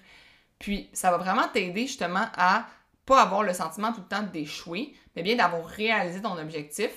Puis 0.58 0.88
ça 0.92 1.10
va 1.10 1.18
vraiment 1.18 1.48
t'aider 1.48 1.86
justement 1.86 2.26
à 2.36 2.66
pas 3.04 3.22
avoir 3.22 3.42
le 3.42 3.52
sentiment 3.52 3.92
tout 3.92 4.00
le 4.00 4.08
temps 4.08 4.22
d'échouer, 4.22 4.94
mais 5.14 5.22
bien 5.22 5.36
d'avoir 5.36 5.64
réalisé 5.66 6.20
ton 6.22 6.38
objectif. 6.38 6.90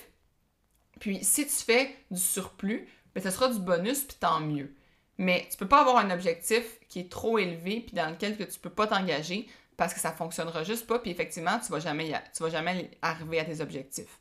Puis 0.98 1.22
si 1.22 1.46
tu 1.46 1.54
fais 1.54 1.96
du 2.10 2.20
surplus, 2.20 2.88
ben, 3.14 3.22
ce 3.22 3.30
sera 3.30 3.48
du 3.48 3.60
bonus, 3.60 4.02
puis 4.02 4.16
tant 4.18 4.40
mieux. 4.40 4.74
Mais 5.18 5.46
tu 5.50 5.56
peux 5.56 5.68
pas 5.68 5.80
avoir 5.80 5.98
un 5.98 6.10
objectif 6.10 6.64
qui 6.88 7.00
est 7.00 7.10
trop 7.10 7.38
élevé, 7.38 7.80
puis 7.80 7.94
dans 7.94 8.10
lequel 8.10 8.36
que 8.36 8.44
tu 8.44 8.58
peux 8.58 8.70
pas 8.70 8.86
t'engager, 8.86 9.48
parce 9.76 9.94
que 9.94 10.00
ça 10.00 10.12
fonctionnera 10.12 10.64
juste 10.64 10.86
pas, 10.86 10.98
puis 10.98 11.10
effectivement, 11.10 11.58
tu 11.58 11.72
vas 11.72 11.80
jamais, 11.80 12.12
tu 12.34 12.42
vas 12.42 12.50
jamais 12.50 12.90
arriver 13.02 13.40
à 13.40 13.44
tes 13.44 13.60
objectifs. 13.60 14.18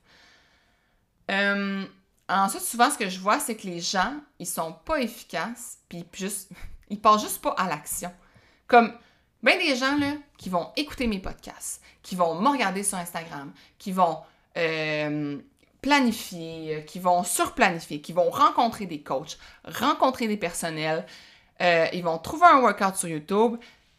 Euh, 1.29 1.86
ensuite, 2.27 2.63
souvent, 2.63 2.89
ce 2.89 2.98
que 2.98 3.10
je 3.10 3.19
vois, 3.19 3.39
c'est 3.39 3.55
que 3.55 3.67
les 3.67 3.79
gens, 3.79 4.19
ils 4.39 4.48
sont 4.48 4.74
pas 4.74 5.00
efficaces, 5.01 5.79
puis 5.89 6.05
juste, 6.13 6.51
ils 6.89 7.00
passent 7.00 7.22
juste 7.22 7.41
pas 7.41 7.51
à 7.51 7.67
l'action. 7.67 8.12
Comme, 8.67 8.93
ben 9.43 9.58
des 9.58 9.75
gens, 9.75 9.98
là, 9.98 10.13
qui 10.38 10.50
vont 10.50 10.69
écouter 10.75 11.08
mes 11.08 11.19
podcasts, 11.19 11.81
qui 12.01 12.15
vont 12.15 12.36
me 12.36 12.50
regarder 12.50 12.84
sur 12.84 12.98
Instagram, 12.98 13.51
qui 13.77 13.91
vont 13.91 14.17
euh, 14.58 15.38
planifier, 15.81 16.75
euh, 16.75 16.81
qui 16.81 17.00
vont 17.00 17.24
surplanifier, 17.24 18.01
qui 18.01 18.13
vont 18.13 18.29
rencontrer 18.29 18.86
des 18.86 19.01
coachs, 19.01 19.38
rencontrer 19.63 20.27
des 20.27 20.38
personnels, 20.38 21.05
euh, 21.62 21.88
ils 21.93 22.03
vont 22.03 22.17
trouver 22.17 22.48
un 22.48 22.60
workout 22.62 22.96
sur 22.96 23.10
YouTube. 23.10 23.58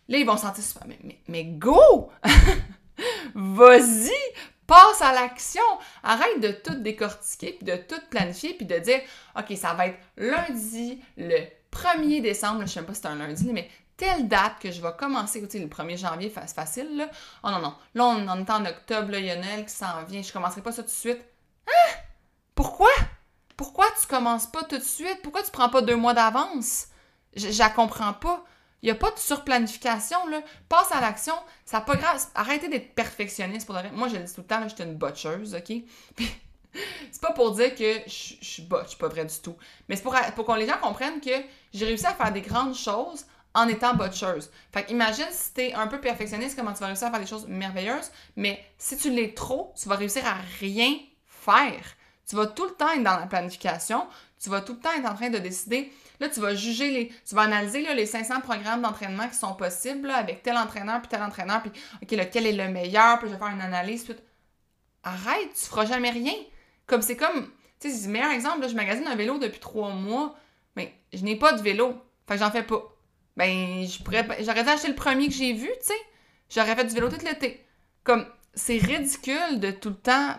Là, 0.08 0.18
ils 0.18 0.26
vont 0.26 0.36
sentir 0.36 0.64
super. 0.64 0.86
Mais, 0.86 1.18
mais, 1.28 1.44
go! 1.44 2.10
Vas-y! 3.34 4.10
Passe 4.66 5.00
à 5.00 5.12
l'action! 5.12 5.62
Arrête 6.02 6.40
de 6.40 6.52
tout 6.52 6.74
décortiquer, 6.74 7.52
puis 7.52 7.64
de 7.64 7.76
tout 7.76 8.00
planifier, 8.10 8.54
puis 8.54 8.66
de 8.66 8.78
dire 8.78 9.00
OK, 9.38 9.56
ça 9.56 9.74
va 9.74 9.88
être 9.88 9.98
lundi, 10.16 11.00
le 11.16 11.38
1er 11.72 12.20
décembre, 12.20 12.62
je 12.62 12.72
sais 12.72 12.82
pas 12.82 12.94
si 12.94 13.00
c'est 13.00 13.08
un 13.08 13.16
lundi, 13.16 13.50
mais 13.52 13.68
telle 14.00 14.28
date 14.28 14.58
que 14.58 14.72
je 14.72 14.80
vais 14.80 14.92
commencer, 14.98 15.46
tu 15.46 15.58
le 15.58 15.66
1er 15.66 15.98
janvier, 15.98 16.32
c'est 16.34 16.54
facile, 16.54 16.96
là. 16.96 17.10
Oh 17.44 17.50
non, 17.50 17.58
non. 17.58 17.74
Là, 17.94 18.04
on, 18.06 18.28
on 18.28 18.40
est 18.40 18.50
en 18.50 18.64
octobre, 18.64 19.12
là, 19.12 19.18
il 19.18 19.26
y 19.26 19.30
a 19.30 19.36
Noël 19.36 19.66
qui 19.66 19.74
s'en 19.74 20.04
vient, 20.04 20.22
je 20.22 20.32
commencerai 20.32 20.62
pas 20.62 20.72
ça 20.72 20.82
tout 20.82 20.88
de 20.88 20.94
suite. 20.94 21.22
Hein? 21.68 21.98
Pourquoi? 22.54 22.88
Pourquoi 23.58 23.84
tu 24.00 24.06
commences 24.06 24.46
pas 24.46 24.62
tout 24.64 24.78
de 24.78 24.82
suite? 24.82 25.20
Pourquoi 25.22 25.42
tu 25.42 25.50
prends 25.50 25.68
pas 25.68 25.82
deux 25.82 25.96
mois 25.96 26.14
d'avance? 26.14 26.86
Je, 27.36 27.74
comprends 27.74 28.14
pas. 28.14 28.42
Il 28.80 28.86
n'y 28.86 28.90
a 28.90 28.94
pas 28.94 29.10
de 29.10 29.18
surplanification, 29.18 30.26
là. 30.28 30.40
Passe 30.70 30.90
à 30.92 31.02
l'action. 31.02 31.34
Ça 31.66 31.82
pas 31.82 31.96
grave. 31.96 32.24
Arrêtez 32.34 32.68
d'être 32.68 32.94
perfectionniste 32.94 33.66
pour 33.66 33.76
Moi, 33.92 34.08
je 34.08 34.16
le 34.16 34.24
dis 34.24 34.34
tout 34.34 34.40
le 34.40 34.46
temps, 34.46 34.62
je 34.66 34.74
suis 34.74 34.82
une 34.82 34.96
botcheuse, 34.96 35.54
OK? 35.54 35.76
C'est 37.12 37.20
pas 37.20 37.32
pour 37.32 37.50
dire 37.50 37.74
que 37.74 38.00
je, 38.06 38.34
je 38.40 38.46
suis 38.46 38.62
botche, 38.62 38.96
pas 38.96 39.08
vrai 39.08 39.26
du 39.26 39.38
tout. 39.42 39.56
Mais 39.88 39.96
c'est 39.96 40.02
pour, 40.02 40.14
pour 40.36 40.46
que 40.46 40.52
les 40.52 40.68
gens 40.68 40.78
comprennent 40.78 41.20
que 41.20 41.32
j'ai 41.74 41.84
réussi 41.84 42.06
à 42.06 42.14
faire 42.14 42.32
des 42.32 42.42
grandes 42.42 42.76
choses 42.76 43.26
en 43.54 43.68
étant 43.68 43.94
botcheuse. 43.94 44.50
Fait 44.72 44.90
imagine 44.90 45.26
si 45.30 45.52
t'es 45.52 45.72
un 45.72 45.86
peu 45.86 46.00
perfectionniste, 46.00 46.56
comment 46.56 46.72
tu 46.72 46.80
vas 46.80 46.86
réussir 46.86 47.08
à 47.08 47.10
faire 47.10 47.20
des 47.20 47.26
choses 47.26 47.46
merveilleuses, 47.48 48.10
mais 48.36 48.62
si 48.78 48.96
tu 48.96 49.10
l'es 49.10 49.34
trop, 49.34 49.74
tu 49.80 49.88
vas 49.88 49.96
réussir 49.96 50.24
à 50.26 50.36
rien 50.60 50.94
faire. 51.26 51.82
Tu 52.28 52.36
vas 52.36 52.46
tout 52.46 52.64
le 52.64 52.70
temps 52.72 52.92
être 52.92 53.02
dans 53.02 53.18
la 53.18 53.26
planification, 53.26 54.06
tu 54.40 54.50
vas 54.50 54.60
tout 54.60 54.74
le 54.74 54.78
temps 54.78 54.92
être 54.96 55.10
en 55.10 55.14
train 55.14 55.30
de 55.30 55.38
décider. 55.38 55.92
Là, 56.20 56.28
tu 56.28 56.40
vas 56.40 56.54
juger 56.54 56.90
les. 56.90 57.08
Tu 57.26 57.34
vas 57.34 57.42
analyser 57.42 57.82
les 57.94 58.06
500 58.06 58.40
programmes 58.40 58.82
d'entraînement 58.82 59.28
qui 59.28 59.34
sont 59.34 59.54
possibles 59.54 60.10
avec 60.10 60.42
tel 60.42 60.56
entraîneur 60.56 61.00
puis 61.00 61.08
tel 61.08 61.22
entraîneur, 61.22 61.62
puis 61.62 61.72
OK, 62.02 62.10
lequel 62.12 62.46
est 62.46 62.52
le 62.52 62.68
meilleur, 62.68 63.18
puis 63.18 63.28
je 63.28 63.34
vais 63.34 63.38
faire 63.38 63.48
une 63.48 63.60
analyse. 63.60 64.04
Puis... 64.04 64.14
Arrête, 65.02 65.50
tu 65.54 65.66
feras 65.66 65.86
jamais 65.86 66.10
rien. 66.10 66.34
Comme 66.86 67.02
c'est 67.02 67.16
comme. 67.16 67.50
Tu 67.80 67.90
sais, 67.90 68.08
meilleur 68.08 68.30
exemple, 68.30 68.60
là, 68.60 68.68
je 68.68 68.74
magasine 68.74 69.06
un 69.06 69.16
vélo 69.16 69.38
depuis 69.38 69.60
trois 69.60 69.90
mois, 69.90 70.36
mais 70.76 70.94
je 71.12 71.24
n'ai 71.24 71.36
pas 71.36 71.54
de 71.54 71.62
vélo. 71.62 71.94
Fait 72.28 72.34
que 72.34 72.40
j'en 72.40 72.50
fais 72.50 72.62
pas 72.62 72.82
ben, 73.40 73.86
j'aurais 74.44 74.64
dû 74.64 74.68
acheter 74.68 74.88
le 74.88 74.94
premier 74.94 75.28
que 75.28 75.32
j'ai 75.32 75.54
vu, 75.54 75.70
tu 75.80 75.86
sais. 75.86 75.94
J'aurais 76.50 76.76
fait 76.76 76.84
du 76.84 76.94
vélo 76.94 77.08
tout 77.08 77.24
l'été. 77.24 77.64
Comme, 78.04 78.26
c'est 78.52 78.76
ridicule 78.76 79.58
de 79.60 79.70
tout 79.70 79.88
le 79.88 79.94
temps 79.94 80.36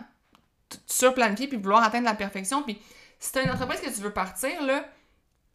surplanifier 0.86 1.48
puis 1.48 1.56
vouloir 1.56 1.82
atteindre 1.82 2.04
la 2.04 2.14
perfection. 2.14 2.62
Puis, 2.62 2.80
si 3.18 3.32
t'as 3.32 3.42
une 3.42 3.50
entreprise 3.50 3.80
que 3.80 3.92
tu 3.92 4.00
veux 4.02 4.12
partir, 4.12 4.62
là, 4.62 4.84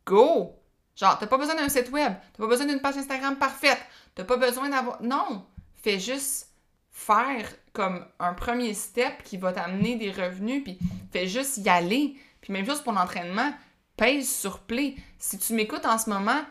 go! 0.05 0.59
Genre, 0.97 1.17
t'as 1.17 1.27
pas 1.27 1.37
besoin 1.37 1.55
d'un 1.55 1.69
site 1.69 1.89
web, 1.89 2.15
t'as 2.33 2.43
pas 2.43 2.47
besoin 2.47 2.65
d'une 2.65 2.81
page 2.81 2.97
Instagram 2.97 3.37
parfaite, 3.37 3.79
t'as 4.13 4.25
pas 4.25 4.35
besoin 4.35 4.67
d'avoir. 4.67 5.01
Non! 5.01 5.45
Fais 5.75 5.99
juste 5.99 6.49
faire 6.91 7.47
comme 7.71 8.05
un 8.19 8.33
premier 8.33 8.73
step 8.73 9.23
qui 9.23 9.37
va 9.37 9.53
t'amener 9.53 9.95
des 9.95 10.11
revenus, 10.11 10.65
puis 10.65 10.77
fais 11.13 11.27
juste 11.27 11.55
y 11.59 11.69
aller. 11.69 12.17
Puis 12.41 12.51
même 12.51 12.65
chose 12.65 12.81
pour 12.81 12.91
l'entraînement, 12.91 13.53
pèse 13.95 14.29
sur 14.29 14.59
play. 14.59 14.95
Si 15.17 15.39
tu 15.39 15.53
m'écoutes 15.53 15.85
en 15.85 15.97
ce 15.97 16.09
moment, 16.09 16.41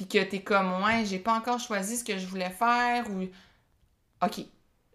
puis 0.00 0.08
que 0.08 0.24
t'es 0.24 0.40
comme, 0.40 0.82
ouais, 0.82 1.04
j'ai 1.04 1.18
pas 1.18 1.34
encore 1.34 1.60
choisi 1.60 1.98
ce 1.98 2.04
que 2.04 2.16
je 2.16 2.26
voulais 2.26 2.48
faire, 2.48 3.04
ou. 3.10 3.28
Ok, 4.24 4.40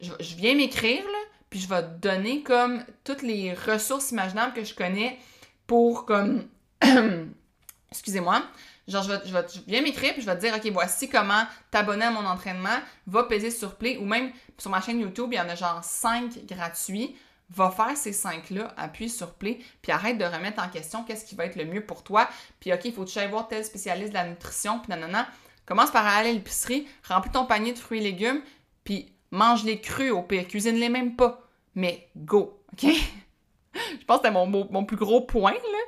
je, 0.02 0.36
viens 0.36 0.56
m'écrire, 0.56 1.04
là, 1.04 1.20
puis 1.50 1.60
je 1.60 1.68
vais 1.70 1.84
te 1.84 2.00
donner 2.00 2.42
comme 2.42 2.84
toutes 3.04 3.22
les 3.22 3.54
ressources 3.54 4.10
imaginables 4.12 4.54
que 4.54 4.64
je 4.64 4.74
connais 4.74 5.20
pour, 5.68 6.06
comme. 6.06 6.48
Excusez-moi. 7.92 8.44
Genre, 8.88 9.04
je, 9.04 9.14
vais, 9.14 9.46
je, 9.54 9.60
viens 9.68 9.84
m'écrire, 9.84 10.14
puis 10.14 10.24
je 10.24 10.26
vais 10.26 10.36
te 10.36 10.42
dire, 10.42 10.56
OK, 10.56 10.66
voici 10.72 11.08
comment 11.08 11.44
t'abonner 11.70 12.06
à 12.06 12.12
mon 12.12 12.26
entraînement, 12.26 12.80
va 13.06 13.24
peser 13.26 13.52
sur 13.52 13.76
Play, 13.76 13.98
ou 13.98 14.06
même 14.06 14.32
sur 14.58 14.72
ma 14.72 14.82
chaîne 14.82 15.00
YouTube, 15.00 15.30
il 15.34 15.36
y 15.36 15.40
en 15.40 15.50
a 15.50 15.54
genre 15.54 15.84
5 15.84 16.48
gratuits 16.48 17.16
va 17.50 17.70
faire 17.70 17.96
ces 17.96 18.14
cinq-là, 18.14 18.74
appuie 18.78 19.10
sur 19.10 19.34
play, 19.34 19.60
puis 19.82 19.92
arrête 19.92 20.18
de 20.18 20.26
remettre 20.26 20.62
en 20.62 20.70
question 20.70 21.04
qu'est-ce 21.04 21.26
qui 21.26 21.36
va 21.36 21.46
être 21.46 21.56
le 21.56 21.66
mieux 21.66 21.86
pour 21.86 22.04
toi. 22.04 22.28
Puis 22.60 22.74
OK, 22.74 22.86
il 22.86 22.94
faut 22.94 23.06
que 23.06 23.10
tu 23.10 23.20
ailles 23.20 23.30
voir 23.30 23.48
tel 23.48 23.64
spécialiste 23.64 24.10
de 24.10 24.16
la 24.16 24.28
nutrition, 24.28 24.80
puis 24.80 24.90
nanana. 24.90 25.28
Commence 25.66 25.92
par 25.92 26.06
aller 26.06 26.30
à 26.30 26.34
l'épicerie, 26.34 26.88
remplis 27.04 27.32
ton 27.32 27.46
panier 27.46 27.74
de 27.74 27.80
fruits 27.80 28.00
et 28.00 28.04
légumes, 28.04 28.42
puis 28.84 29.12
mange-les 29.32 29.82
crus 29.82 30.12
au 30.12 30.22
pire. 30.22 30.48
Cuisine-les 30.48 30.90
même 30.90 31.16
pas. 31.16 31.42
Mais 31.74 32.10
go, 32.16 32.62
OK? 32.74 32.84
je 33.74 34.06
pense 34.06 34.22
que 34.22 34.28
c'était 34.28 34.32
mon, 34.32 34.86
plus 34.86 34.98
gros 34.98 35.22
point, 35.22 35.54
là. 35.54 35.80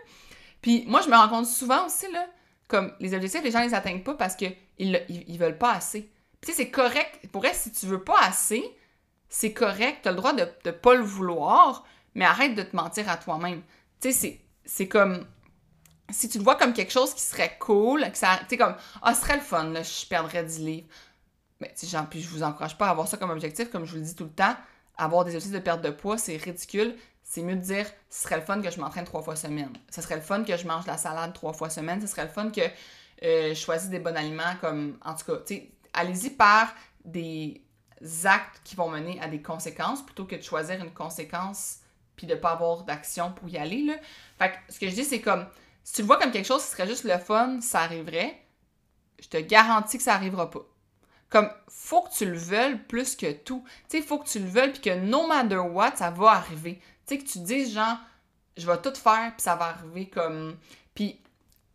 Puis 0.62 0.84
moi, 0.88 1.02
je 1.02 1.10
me 1.10 1.16
rends 1.16 1.30
compte 1.30 1.46
souvent 1.46 1.86
aussi, 1.86 2.12
là, 2.12 2.28
comme 2.68 2.94
les 3.00 3.14
objectifs, 3.14 3.44
les 3.44 3.52
gens 3.52 3.62
les 3.62 3.74
atteignent 3.74 4.04
pas 4.04 4.16
parce 4.16 4.36
qu'ils 4.36 4.56
ils, 4.80 5.06
ils 5.10 5.38
veulent 5.38 5.58
pas 5.58 5.74
assez. 5.74 6.12
Puis 6.42 6.52
tu 6.52 6.52
sais, 6.52 6.64
c'est 6.64 6.72
correct. 6.72 7.28
Pour 7.32 7.46
si 7.54 7.72
tu 7.72 7.86
veux 7.86 8.04
pas 8.04 8.20
assez, 8.22 8.64
c'est 9.30 9.54
correct, 9.54 10.00
tu 10.04 10.10
as 10.10 10.12
le 10.12 10.18
droit 10.18 10.34
de 10.34 10.48
ne 10.66 10.72
pas 10.72 10.96
le 10.96 11.04
vouloir, 11.04 11.84
mais 12.16 12.26
arrête 12.26 12.56
de 12.56 12.64
te 12.64 12.76
mentir 12.76 13.10
à 13.10 13.18
toi-même. 13.18 13.62
Tu 14.00 14.12
sais, 14.12 14.40
c'est 14.66 14.88
comme. 14.88 15.26
Si 16.10 16.30
tu 16.30 16.38
le 16.38 16.44
vois 16.44 16.56
comme 16.56 16.74
quelque 16.74 16.92
chose 16.92 17.14
qui 17.14 17.22
serait 17.22 17.58
cool, 17.60 18.02
que. 18.02 18.18
Tu 18.18 18.26
sais, 18.50 18.58
comme. 18.58 18.76
Ah, 19.02 19.14
ce 19.14 19.22
serait 19.22 19.36
le 19.36 19.42
fun, 19.42 19.66
là, 19.66 19.84
je 19.84 20.06
perdrais 20.06 20.44
10 20.44 20.60
livres. 20.60 20.88
Mais, 21.60 21.74
tu 21.78 21.86
sais, 21.86 21.98
puis 22.10 22.22
je 22.22 22.30
vous 22.30 22.44
encourage 22.44 22.78
pas 22.78 22.88
à 22.88 22.92
avoir 22.92 23.08
ça 23.08 23.18
comme 23.18 23.32
objectif, 23.32 23.70
comme 23.70 23.86
je 23.86 23.92
vous 23.92 23.98
le 23.98 24.04
dis 24.04 24.16
tout 24.16 24.26
le 24.26 24.32
temps. 24.32 24.56
Avoir 24.98 25.26
des 25.26 25.32
objectifs 25.32 25.54
de 25.54 25.60
perte 25.60 25.82
de 25.82 25.90
poids, 25.90 26.18
c'est 26.18 26.38
ridicule. 26.38 26.96
C'est 27.24 27.42
mieux 27.42 27.56
de 27.56 27.62
dire, 27.62 27.86
ce 28.10 28.24
serait 28.24 28.38
le 28.38 28.42
fun 28.42 28.62
que 28.62 28.72
je 28.72 28.80
m'entraîne 28.80 29.04
trois 29.04 29.22
fois 29.22 29.36
semaine. 29.36 29.74
Ce 29.92 30.02
serait 30.02 30.16
le 30.16 30.22
fun 30.22 30.44
que 30.44 30.56
je 30.56 30.66
mange 30.66 30.88
la 30.88 30.98
salade 30.98 31.34
trois 31.34 31.54
fois 31.54 31.70
semaine. 31.70 32.00
Ce 32.00 32.08
serait 32.08 32.24
le 32.24 32.30
fun 32.30 32.50
que 32.52 32.62
euh, 32.62 33.50
je 33.50 33.54
choisisse 33.54 33.90
des 33.90 34.00
bons 34.00 34.16
aliments 34.16 34.56
comme. 34.62 34.98
En 35.04 35.14
tout 35.14 35.26
cas, 35.26 35.38
tu 35.46 35.56
sais, 35.56 35.72
allez-y 35.94 36.30
par 36.30 36.74
des 37.04 37.62
actes 38.26 38.62
qui 38.64 38.76
vont 38.76 38.90
mener 38.90 39.20
à 39.22 39.28
des 39.28 39.42
conséquences 39.42 40.06
plutôt 40.06 40.26
que 40.26 40.36
de 40.36 40.42
choisir 40.42 40.82
une 40.84 40.94
conséquence 40.94 41.80
puis 42.16 42.28
de 42.28 42.36
pas 42.36 42.52
avoir 42.52 42.84
d'action 42.84 43.32
pour 43.32 43.48
y 43.48 43.58
aller. 43.58 43.84
Là. 43.84 43.94
Fait 44.38 44.52
que 44.52 44.74
ce 44.74 44.80
que 44.80 44.90
je 44.90 44.96
dis, 44.96 45.06
c'est 45.06 45.22
comme 45.22 45.46
si 45.84 45.94
tu 45.94 46.02
le 46.02 46.08
vois 46.08 46.18
comme 46.18 46.32
quelque 46.32 46.48
chose 46.48 46.64
qui 46.64 46.72
serait 46.72 46.88
juste 46.88 47.06
le 47.06 47.18
fun, 47.18 47.62
ça 47.62 47.82
arriverait, 47.82 48.38
je 49.22 49.30
te 49.30 49.38
garantis 49.38 49.98
que 49.98 50.04
ça 50.04 50.16
arrivera 50.16 50.50
pas. 50.50 50.66
Comme, 51.30 51.50
faut 51.70 52.02
que 52.02 52.14
tu 52.14 52.26
le 52.26 52.38
veuilles 52.38 52.78
plus 52.78 53.16
que 53.16 53.32
tout. 53.32 53.64
Tu 53.90 53.98
sais, 53.98 54.04
faut 54.04 54.18
que 54.20 54.28
tu 54.28 54.40
le 54.40 54.48
veuilles 54.48 54.72
puis 54.72 54.82
que 54.82 54.96
no 54.96 55.28
matter 55.28 55.58
what, 55.58 55.96
ça 55.96 56.10
va 56.10 56.32
arriver. 56.32 56.82
Tu 57.06 57.16
sais, 57.16 57.18
que 57.18 57.28
tu 57.28 57.40
dises 57.40 57.74
genre, 57.74 57.98
je 58.58 58.66
vais 58.66 58.82
tout 58.82 58.94
faire 58.96 59.32
puis 59.36 59.42
ça 59.42 59.56
va 59.56 59.66
arriver 59.66 60.10
comme. 60.10 60.58
Puis 60.94 61.22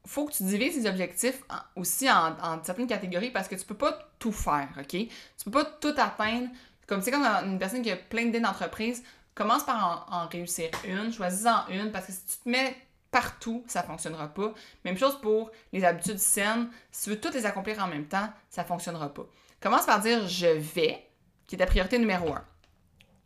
faut 0.05 0.27
que 0.27 0.33
tu 0.33 0.43
divises 0.45 0.83
tes 0.83 0.89
objectifs 0.89 1.43
aussi 1.77 2.11
en, 2.11 2.63
certaines 2.63 2.87
catégories 2.87 3.31
parce 3.31 3.49
que 3.49 3.55
tu 3.55 3.65
peux 3.65 3.77
pas 3.77 4.11
tout 4.19 4.33
faire, 4.33 4.69
OK? 4.79 4.89
Tu 4.89 5.09
peux 5.45 5.51
pas 5.51 5.65
tout 5.65 5.95
atteindre. 5.97 6.49
Comme 6.87 7.01
c'est 7.01 7.11
comme 7.11 7.25
une 7.25 7.59
personne 7.59 7.83
qui 7.83 7.91
a 7.91 7.97
plein 7.97 8.25
d'idées 8.25 8.41
d'entreprise, 8.41 9.03
commence 9.35 9.65
par 9.65 10.09
en, 10.11 10.29
réussir 10.29 10.71
une, 10.85 11.13
choisis-en 11.13 11.69
une 11.69 11.93
parce 11.93 12.07
que 12.07 12.13
si 12.13 12.25
tu 12.27 12.37
te 12.45 12.49
mets 12.49 12.77
partout, 13.11 13.63
ça 13.67 13.83
fonctionnera 13.83 14.29
pas. 14.29 14.53
Même 14.85 14.99
chose 14.99 15.21
pour 15.21 15.51
les 15.73 15.85
habitudes 15.85 16.19
saines. 16.19 16.69
Si 16.91 17.05
tu 17.05 17.11
veux 17.11 17.21
toutes 17.21 17.35
les 17.35 17.47
accomplir 17.47 17.79
en 17.83 17.87
même 17.87 18.07
temps, 18.07 18.29
ça 18.51 18.65
fonctionnera 18.65 19.13
pas. 19.13 19.27
Commence 19.61 19.87
par 19.87 20.01
dire 20.01 20.27
je 20.27 20.47
vais, 20.47 21.07
qui 21.47 21.55
est 21.55 21.59
ta 21.59 21.67
priorité 21.67 21.99
numéro 21.99 22.33
un. 22.33 22.45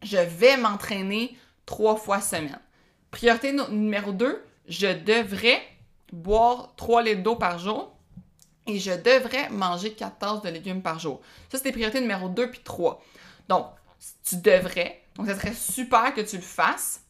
Je 0.02 0.18
vais 0.18 0.56
m'entraîner 0.58 1.36
trois 1.64 1.96
fois 1.96 2.20
semaine. 2.20 2.60
Priorité 3.10 3.52
numéro 3.70 4.12
deux, 4.12 4.44
je 4.68 4.88
devrais 4.88 5.62
boire 6.12 6.74
3 6.76 7.02
litres 7.02 7.22
d'eau 7.22 7.36
par 7.36 7.58
jour 7.58 7.92
et 8.66 8.78
je 8.78 8.92
devrais 8.92 9.48
manger 9.50 9.92
4 9.92 10.18
tasses 10.18 10.42
de 10.42 10.48
légumes 10.48 10.82
par 10.82 10.98
jour. 10.98 11.20
Ça, 11.50 11.58
c'est 11.58 11.64
tes 11.64 11.72
priorités 11.72 12.00
numéro 12.00 12.28
2 12.28 12.50
puis 12.50 12.60
3. 12.64 13.02
Donc, 13.48 13.66
tu 14.24 14.36
devrais. 14.36 15.02
Donc, 15.14 15.26
ça 15.26 15.36
serait 15.36 15.54
super 15.54 16.14
que 16.14 16.20
tu 16.20 16.36
le 16.36 16.42
fasses. 16.42 17.02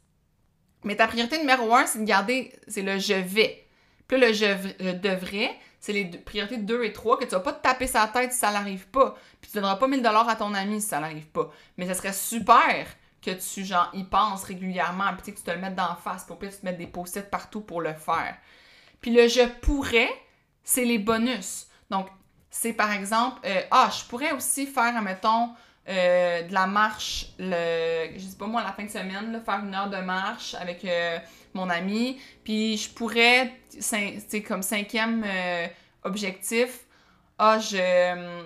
Mais 0.84 0.96
ta 0.96 1.06
priorité 1.08 1.38
numéro 1.38 1.74
un, 1.74 1.86
c'est 1.86 1.98
de 1.98 2.04
garder, 2.04 2.52
c'est 2.68 2.82
le 2.82 2.98
je 2.98 3.14
vais. 3.14 3.66
Puis 4.06 4.20
là, 4.20 4.28
le 4.28 4.32
je, 4.32 4.92
devrais, 4.92 5.50
c'est 5.80 5.92
les 5.92 6.04
priorités 6.04 6.58
2 6.58 6.84
et 6.84 6.92
3 6.92 7.18
que 7.18 7.24
tu 7.24 7.30
vas 7.30 7.40
pas 7.40 7.52
te 7.52 7.62
taper 7.62 7.86
sa 7.86 8.06
tête 8.06 8.32
si 8.32 8.38
ça 8.38 8.52
n'arrive 8.52 8.86
pas. 8.88 9.16
Puis 9.40 9.50
tu 9.50 9.56
donneras 9.56 9.76
pas 9.76 9.88
1000 9.88 10.02
dollars 10.02 10.28
à 10.28 10.36
ton 10.36 10.54
ami 10.54 10.80
si 10.80 10.88
ça 10.88 11.00
n'arrive 11.00 11.26
pas. 11.26 11.50
Mais 11.76 11.86
ça 11.86 11.94
serait 11.94 12.12
super 12.12 12.86
que 13.20 13.32
tu, 13.32 13.64
genre, 13.64 13.90
y 13.94 14.04
penses 14.04 14.44
régulièrement, 14.44 15.12
puis 15.14 15.32
que 15.32 15.38
tu 15.38 15.42
te 15.42 15.50
le 15.50 15.58
mettes 15.58 15.74
d'en 15.74 15.96
face, 15.96 16.24
pour 16.24 16.38
que 16.38 16.46
tu 16.46 16.58
te 16.58 16.64
mettes 16.64 16.78
des 16.78 16.86
post-it 16.86 17.28
partout 17.28 17.60
pour 17.60 17.80
le 17.80 17.94
faire. 17.94 18.36
Puis 19.06 19.14
le 19.14 19.28
je 19.28 19.46
pourrais, 19.60 20.10
c'est 20.64 20.84
les 20.84 20.98
bonus. 20.98 21.68
Donc, 21.90 22.08
c'est 22.50 22.72
par 22.72 22.90
exemple, 22.90 23.38
euh, 23.44 23.62
ah, 23.70 23.88
je 23.96 24.04
pourrais 24.06 24.32
aussi 24.32 24.66
faire, 24.66 25.00
mettons, 25.00 25.50
euh, 25.88 26.42
de 26.42 26.52
la 26.52 26.66
marche, 26.66 27.26
le, 27.38 28.08
je 28.16 28.18
sais 28.18 28.36
pas 28.36 28.48
moi, 28.48 28.64
la 28.64 28.72
fin 28.72 28.82
de 28.82 28.90
semaine, 28.90 29.40
faire 29.46 29.60
une 29.60 29.72
heure 29.76 29.90
de 29.90 29.98
marche 29.98 30.56
avec 30.56 30.84
euh, 30.84 31.20
mon 31.54 31.70
ami. 31.70 32.20
Puis 32.42 32.78
je 32.78 32.90
pourrais, 32.90 33.52
c'est 33.78 34.42
comme 34.42 34.62
cinquième 34.62 35.24
objectif, 36.02 36.80
ah, 37.38 37.60
je, 37.60 38.42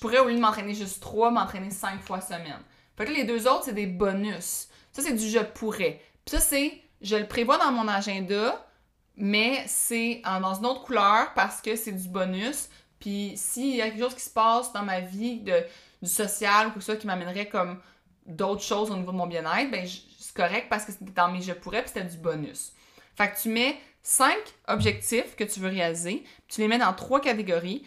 pourrais, 0.00 0.20
au 0.20 0.28
lieu 0.28 0.36
de 0.36 0.40
m'entraîner 0.40 0.74
juste 0.74 1.02
trois, 1.02 1.32
m'entraîner 1.32 1.70
cinq 1.70 2.00
fois 2.02 2.20
semaine. 2.20 2.62
Fait 2.96 3.04
que 3.04 3.10
les 3.10 3.24
deux 3.24 3.48
autres, 3.48 3.64
c'est 3.64 3.72
des 3.72 3.88
bonus. 3.88 4.68
Ça, 4.92 5.02
c'est 5.02 5.14
du 5.14 5.28
je 5.28 5.40
pourrais. 5.40 6.00
Puis 6.24 6.36
ça, 6.36 6.38
c'est, 6.38 6.80
je 7.02 7.16
le 7.16 7.26
prévois 7.26 7.58
dans 7.58 7.72
mon 7.72 7.88
agenda, 7.88 8.64
mais 9.16 9.64
c'est 9.66 10.22
dans 10.24 10.54
une 10.54 10.66
autre 10.66 10.82
couleur 10.82 11.32
parce 11.34 11.60
que 11.60 11.76
c'est 11.76 11.92
du 11.92 12.08
bonus. 12.08 12.68
Puis 12.98 13.32
s'il 13.36 13.76
y 13.76 13.82
a 13.82 13.88
quelque 13.88 14.02
chose 14.02 14.14
qui 14.14 14.22
se 14.22 14.30
passe 14.30 14.72
dans 14.72 14.82
ma 14.82 15.00
vie 15.00 15.40
de, 15.40 15.64
du 16.02 16.08
social 16.08 16.72
ou 16.76 16.80
chose 16.80 16.98
qui 16.98 17.06
m'amènerait 17.06 17.48
comme 17.48 17.80
d'autres 18.26 18.62
choses 18.62 18.90
au 18.90 18.96
niveau 18.96 19.12
de 19.12 19.16
mon 19.16 19.26
bien-être, 19.26 19.70
ben 19.70 19.86
c'est 19.86 20.34
correct 20.34 20.66
parce 20.68 20.84
que 20.84 20.92
c'était 20.92 21.10
dans 21.12 21.30
mes 21.30 21.40
je 21.40 21.52
pourrais 21.52 21.82
puis 21.82 21.90
c'était 21.94 22.06
du 22.06 22.18
bonus. 22.18 22.72
Fait 23.16 23.30
que 23.30 23.40
tu 23.40 23.48
mets 23.48 23.76
cinq 24.02 24.38
objectifs 24.68 25.36
que 25.36 25.44
tu 25.44 25.60
veux 25.60 25.68
réaliser, 25.68 26.22
puis 26.46 26.54
tu 26.56 26.60
les 26.60 26.68
mets 26.68 26.78
dans 26.78 26.92
trois 26.92 27.20
catégories, 27.20 27.86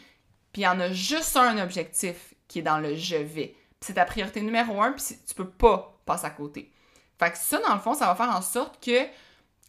puis 0.52 0.62
il 0.62 0.66
y 0.66 0.68
en 0.68 0.80
a 0.80 0.92
juste 0.92 1.36
un 1.38 1.62
objectif 1.62 2.34
qui 2.48 2.60
est 2.60 2.64
dans 2.64 2.80
le 2.80 2.96
je 2.96 3.16
vais. 3.16 3.56
C'est 3.82 3.94
ta 3.94 4.06
priorité 4.06 4.42
numéro 4.42 4.82
un, 4.82 4.92
puis 4.92 5.04
tu 5.28 5.36
peux 5.36 5.50
pas 5.50 6.00
passer 6.06 6.26
à 6.26 6.30
côté. 6.30 6.72
Fait 7.20 7.32
que 7.32 7.38
ça, 7.38 7.60
dans 7.60 7.74
le 7.74 7.80
fond, 7.80 7.94
ça 7.94 8.08
va 8.08 8.16
faire 8.16 8.36
en 8.36 8.42
sorte 8.42 8.84
que, 8.84 9.08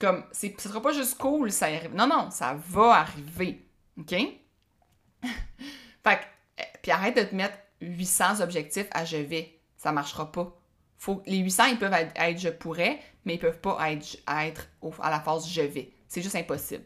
comme, 0.01 0.25
ce 0.33 0.49
sera 0.59 0.81
pas 0.81 0.93
juste 0.93 1.19
cool, 1.19 1.53
ça 1.53 1.67
arrive. 1.67 1.95
Non, 1.95 2.07
non, 2.07 2.31
ça 2.31 2.55
va 2.69 3.01
arriver. 3.01 3.67
OK? 3.99 4.11
fait 5.23 5.29
que, 6.03 6.25
eh, 6.59 6.63
puis 6.83 6.91
arrête 6.91 7.17
de 7.17 7.23
te 7.23 7.35
mettre 7.35 7.57
800 7.81 8.41
objectifs 8.41 8.89
à 8.91 9.05
je 9.05 9.17
vais. 9.17 9.59
Ça 9.77 9.93
marchera 9.93 10.31
pas. 10.31 10.53
Faut, 10.97 11.23
les 11.27 11.39
800, 11.39 11.65
ils 11.67 11.79
peuvent 11.79 11.93
être, 11.93 12.39
je 12.39 12.49
pourrais, 12.49 13.01
mais 13.25 13.35
ils 13.35 13.39
peuvent 13.39 13.61
pas 13.61 13.93
être, 13.93 14.17
être 14.27 14.69
à 15.01 15.11
la 15.11 15.21
phase 15.21 15.49
je 15.49 15.63
vais. 15.63 15.93
C'est 16.09 16.23
juste 16.23 16.37
impossible. 16.37 16.85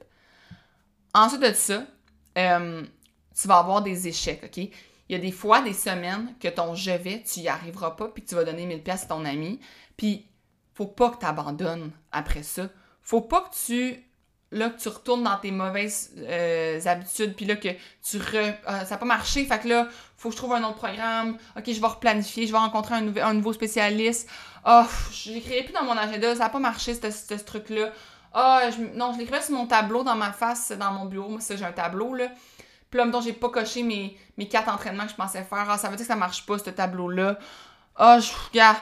Ensuite 1.14 1.42
de 1.42 1.52
ça, 1.52 1.86
euh, 2.36 2.84
tu 3.40 3.48
vas 3.48 3.58
avoir 3.58 3.82
des 3.82 4.08
échecs, 4.08 4.42
OK? 4.44 4.56
Il 5.08 5.12
y 5.12 5.14
a 5.14 5.18
des 5.18 5.32
fois, 5.32 5.62
des 5.62 5.72
semaines, 5.72 6.34
que 6.38 6.48
ton 6.48 6.74
je 6.74 6.90
vais, 6.90 7.22
tu 7.22 7.40
y 7.40 7.48
arriveras 7.48 7.92
pas, 7.92 8.08
puis 8.08 8.24
tu 8.24 8.34
vas 8.34 8.44
donner 8.44 8.66
1000 8.66 8.82
pièces 8.82 9.04
à 9.04 9.06
ton 9.06 9.24
ami. 9.24 9.58
Puis, 9.96 10.28
faut 10.74 10.86
pas 10.86 11.10
que 11.10 11.18
tu 11.18 11.26
abandonnes 11.26 11.92
après 12.12 12.42
ça. 12.42 12.68
Faut 13.08 13.22
pas 13.22 13.40
que 13.40 13.54
tu 13.66 14.04
là 14.52 14.68
que 14.68 14.78
tu 14.78 14.88
retournes 14.90 15.22
dans 15.22 15.38
tes 15.38 15.50
mauvaises 15.50 16.12
euh, 16.18 16.78
habitudes, 16.84 17.34
puis 17.34 17.46
là 17.46 17.56
que 17.56 17.70
tu 18.02 18.18
re... 18.18 18.34
Euh, 18.34 18.52
ça 18.84 18.90
n'a 18.90 18.96
pas 18.98 19.06
marché, 19.06 19.46
fait 19.46 19.58
que 19.60 19.68
là, 19.68 19.88
faut 20.18 20.28
que 20.28 20.34
je 20.34 20.36
trouve 20.36 20.52
un 20.52 20.62
autre 20.62 20.74
programme, 20.76 21.38
ok, 21.56 21.64
je 21.66 21.80
vais 21.80 21.86
replanifier, 21.86 22.46
je 22.46 22.52
vais 22.52 22.58
rencontrer 22.58 22.96
un, 22.96 23.16
un 23.16 23.32
nouveau 23.32 23.54
spécialiste, 23.54 24.28
oh, 24.66 24.82
je 25.10 25.32
l'écrirai 25.32 25.62
plus 25.62 25.72
dans 25.72 25.84
mon 25.84 25.96
agenda, 25.96 26.34
ça 26.34 26.44
n'a 26.44 26.48
pas 26.50 26.58
marché, 26.58 26.92
ce, 26.94 27.10
ce, 27.10 27.42
truc-là, 27.42 27.92
ah, 28.34 28.68
non, 28.94 29.14
je 29.14 29.20
l'écrirai 29.20 29.40
sur 29.40 29.54
mon 29.54 29.66
tableau 29.66 30.04
dans 30.04 30.14
ma 30.14 30.32
face, 30.32 30.72
dans 30.72 30.92
mon 30.92 31.06
bureau, 31.06 31.30
moi, 31.30 31.40
ça, 31.40 31.56
j'ai 31.56 31.64
un 31.64 31.72
tableau, 31.72 32.12
là, 32.12 32.28
puis 32.90 33.00
là, 33.00 33.06
en 33.06 33.20
j'ai 33.22 33.32
pas 33.32 33.48
coché 33.48 33.82
mes, 33.82 34.18
mes 34.36 34.48
quatre 34.48 34.68
entraînements 34.68 35.04
que 35.04 35.12
je 35.12 35.16
pensais 35.16 35.44
faire, 35.44 35.66
ah, 35.70 35.78
ça 35.78 35.88
veut 35.88 35.96
dire 35.96 36.04
que 36.04 36.12
ça 36.12 36.16
marche 36.16 36.44
pas, 36.44 36.58
ce 36.58 36.68
tableau-là, 36.68 37.38
ah, 37.96 38.18
oh, 38.18 38.20
je... 38.20 38.48
regarde 38.50 38.76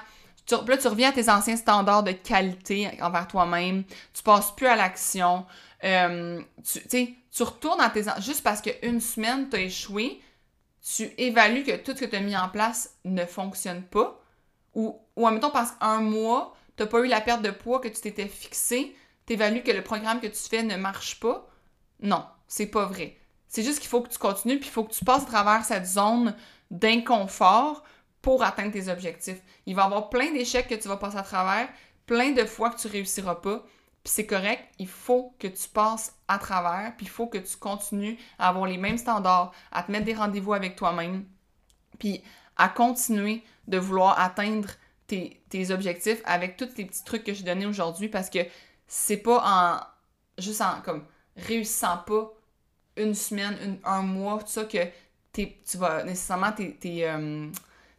tu, 0.47 0.55
là, 0.55 0.77
tu 0.77 0.89
reviens 0.89 1.11
à 1.11 1.13
tes 1.13 1.29
anciens 1.29 1.57
standards 1.57 2.05
de 2.05 2.13
qualité 2.13 2.91
envers 3.01 3.27
toi-même. 3.27 3.85
Tu 4.15 4.23
passes 4.23 4.55
plus 4.55 4.67
à 4.67 4.77
l'action. 4.77 5.45
Euh, 5.85 6.41
tu, 6.65 7.17
tu 7.31 7.43
retournes 7.43 7.81
à 7.81 7.91
tes... 7.91 8.05
Juste 8.21 8.43
parce 8.43 8.63
qu'une 8.63 9.01
semaine, 9.01 9.49
tu 9.51 9.57
as 9.57 9.61
échoué, 9.61 10.21
tu 10.95 11.11
évalues 11.19 11.65
que 11.65 11.77
tout 11.77 11.93
ce 11.97 12.05
que 12.05 12.05
tu 12.05 12.17
as 12.17 12.21
mis 12.21 12.37
en 12.37 12.49
place 12.49 12.95
ne 13.05 13.27
fonctionne 13.27 13.83
pas. 13.83 14.21
Ou, 14.75 14.99
ou 15.17 15.39
temps, 15.39 15.51
parce 15.51 15.73
qu'un 15.73 16.01
mois, 16.01 16.55
tu 16.77 16.83
n'as 16.83 16.89
pas 16.89 17.01
eu 17.01 17.09
la 17.09 17.21
perte 17.21 17.43
de 17.43 17.51
poids 17.51 17.81
que 17.81 17.89
tu 17.89 18.01
t'étais 18.01 18.29
fixé, 18.29 18.95
tu 19.27 19.33
évalues 19.33 19.63
que 19.63 19.73
le 19.73 19.83
programme 19.83 20.21
que 20.21 20.27
tu 20.27 20.49
fais 20.49 20.63
ne 20.63 20.77
marche 20.77 21.19
pas. 21.19 21.49
Non, 22.01 22.25
c'est 22.47 22.67
pas 22.67 22.85
vrai. 22.85 23.17
C'est 23.49 23.63
juste 23.63 23.81
qu'il 23.81 23.89
faut 23.89 24.03
que 24.03 24.11
tu 24.11 24.19
continues, 24.19 24.59
puis 24.59 24.69
il 24.69 24.73
faut 24.73 24.85
que 24.85 24.93
tu 24.93 25.05
passes 25.05 25.23
à 25.23 25.27
travers 25.27 25.65
cette 25.65 25.87
zone 25.87 26.35
d'inconfort 26.71 27.83
pour 28.27 28.43
atteindre 28.43 28.73
tes 28.73 28.89
objectifs. 28.89 29.41
Il 29.67 29.77
va 29.77 29.83
y 29.83 29.85
avoir 29.85 30.11
plein 30.11 30.33
d'échecs 30.33 30.67
que 30.67 30.75
tu 30.75 30.89
vas 30.89 30.97
passer 30.97 31.17
à 31.17 31.23
travers, 31.23 31.69
plein 32.07 32.33
de 32.33 32.45
fois 32.45 32.71
que 32.71 32.77
tu 32.77 32.89
réussiras 32.89 33.37
pas, 33.37 33.65
puis 34.03 34.13
c'est 34.13 34.27
correct, 34.27 34.65
il 34.81 34.89
faut 34.89 35.33
que 35.39 35.47
tu 35.47 35.69
passes 35.69 36.13
à 36.27 36.37
travers, 36.41 36.93
puis 36.97 37.07
il 37.07 37.09
faut 37.09 37.29
que 37.29 37.39
tu 37.39 37.57
continues 37.57 38.19
à 38.41 38.49
avoir 38.49 38.67
les 38.67 38.79
mêmes 38.79 38.99
standards, 38.99 39.53
à 39.71 39.85
te 39.85 39.93
mettre 39.93 40.07
des 40.07 40.15
rendez-vous 40.15 40.55
avec 40.55 40.75
toi-même, 40.75 41.25
puis 42.01 42.21
à 42.57 42.69
continuer 42.69 43.45
de 43.69 43.79
vouloir 43.79 44.19
atteindre 44.19 44.71
tes, 45.07 45.71
objectifs 45.71 46.21
avec 46.25 46.57
tous 46.57 46.71
les 46.79 46.85
petits 46.85 47.05
trucs 47.05 47.23
que 47.23 47.33
j'ai 47.33 47.45
donnés 47.45 47.67
aujourd'hui 47.67 48.09
parce 48.09 48.29
que 48.29 48.41
c'est 48.89 49.19
pas 49.19 49.41
en 49.45 50.43
juste 50.43 50.63
en 50.63 50.81
comme 50.83 51.05
réussissant 51.37 51.99
pas 51.99 52.33
une 52.97 53.15
semaine, 53.15 53.79
un 53.85 54.03
mois, 54.03 54.41
tout 54.41 54.49
ça 54.49 54.65
que 54.65 54.85
tu 55.33 55.79
vas 55.79 56.03
nécessairement 56.03 56.51
tes, 56.51 57.09
euh, 57.09 57.49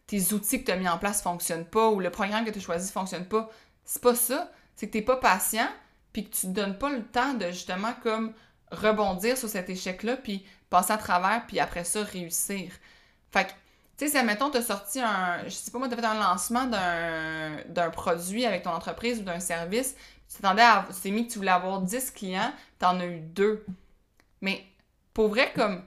tes 0.08 0.32
outils 0.32 0.60
que 0.60 0.66
tu 0.66 0.72
as 0.72 0.76
mis 0.76 0.88
en 0.88 0.98
place 0.98 1.22
fonctionnent 1.22 1.66
pas 1.66 1.90
ou 1.90 2.00
le 2.00 2.10
programme 2.10 2.44
que 2.44 2.50
tu 2.50 2.58
as 2.58 2.62
choisi 2.62 2.90
fonctionne 2.90 3.26
pas. 3.26 3.48
C'est 3.84 4.02
pas 4.02 4.16
ça. 4.16 4.50
C'est 4.74 4.88
que 4.88 4.98
tu 4.98 5.04
pas 5.04 5.16
patient 5.16 5.68
puis 6.12 6.28
que 6.28 6.34
tu 6.34 6.42
te 6.42 6.52
donnes 6.52 6.78
pas 6.78 6.90
le 6.90 7.04
temps 7.04 7.34
de 7.34 7.46
justement 7.50 7.92
comme 8.02 8.32
rebondir 8.72 9.36
sur 9.36 9.48
cet 9.48 9.68
échec-là 9.70 10.16
puis 10.16 10.44
passer 10.70 10.92
à 10.92 10.96
travers 10.98 11.46
puis 11.46 11.60
après 11.60 11.84
ça 11.84 12.02
réussir. 12.02 12.72
Fait 13.30 13.44
que, 13.44 13.50
tu 13.50 14.06
sais, 14.06 14.08
si 14.08 14.16
admettons, 14.16 14.50
tu 14.50 14.56
as 14.56 14.62
sorti 14.62 15.00
un, 15.00 15.44
je 15.44 15.50
sais 15.50 15.70
pas 15.70 15.78
moi, 15.78 15.88
tu 15.88 15.94
un 16.02 16.14
lancement 16.14 16.64
d'un 16.64 17.90
produit 17.90 18.46
avec 18.46 18.62
ton 18.62 18.70
entreprise 18.70 19.20
ou 19.20 19.24
d'un 19.24 19.40
service, 19.40 19.94
tu 20.28 20.40
t'attendais 20.40 20.62
à, 20.62 20.86
tu 20.88 21.00
t'es 21.00 21.10
mis 21.10 21.26
que 21.26 21.32
tu 21.32 21.38
voulais 21.38 21.50
avoir 21.50 21.82
10 21.82 22.12
clients, 22.12 22.52
tu 22.80 22.86
en 22.86 22.98
as 23.00 23.06
eu 23.06 23.20
deux. 23.20 23.66
Mais 24.40 24.64
pour 25.12 25.28
vrai, 25.28 25.52
comme 25.54 25.82